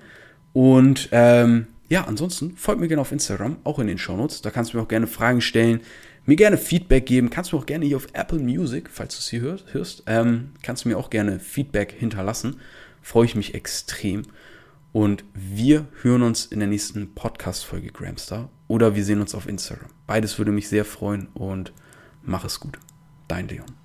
Und 0.54 1.10
ähm, 1.12 1.68
ja, 1.90 2.06
ansonsten 2.06 2.58
folgt 2.58 2.82
mir 2.82 2.88
gerne 2.88 3.02
auf 3.02 3.12
Instagram, 3.12 3.58
auch 3.64 3.78
in 3.78 3.86
den 3.86 4.00
Shownotes. 4.00 4.42
Da 4.42 4.50
kannst 4.50 4.74
du 4.74 4.78
mir 4.78 4.84
auch 4.84 4.88
gerne 4.88 5.06
Fragen 5.06 5.42
stellen, 5.42 5.82
mir 6.26 6.36
gerne 6.36 6.58
Feedback 6.58 7.06
geben. 7.06 7.30
Kannst 7.30 7.52
du 7.52 7.58
auch 7.58 7.68
gerne 7.68 7.86
hier 7.86 7.98
auf 7.98 8.08
Apple 8.14 8.40
Music, 8.40 8.90
falls 8.92 9.16
du 9.16 9.20
es 9.20 9.30
hier 9.30 9.42
hörst, 9.42 9.74
hörst 9.74 10.04
ähm, 10.08 10.52
kannst 10.64 10.84
du 10.84 10.90
mir 10.90 10.98
auch 10.98 11.12
gerne 11.12 11.40
Feedback 11.40 11.94
hinterlassen. 11.98 12.60
Freue 13.04 13.26
ich 13.26 13.36
mich 13.36 13.54
extrem. 13.54 14.24
Und 14.98 15.26
wir 15.36 15.86
hören 16.02 16.24
uns 16.24 16.48
in 16.48 16.58
der 16.58 16.68
nächsten 16.68 17.14
Podcast-Folge 17.14 17.90
Gramstar 17.90 18.50
oder 18.68 18.96
wir 18.96 19.06
sehen 19.06 19.22
uns 19.22 19.36
auf 19.36 19.48
Instagram. 19.48 19.92
Beides 20.08 20.40
würde 20.40 20.52
mich 20.52 20.70
sehr 20.70 20.86
freuen 20.86 21.28
und 21.36 21.72
mach 22.24 22.44
es 22.44 22.60
gut. 22.60 22.80
Dein 23.28 23.48
Leon. 23.48 23.77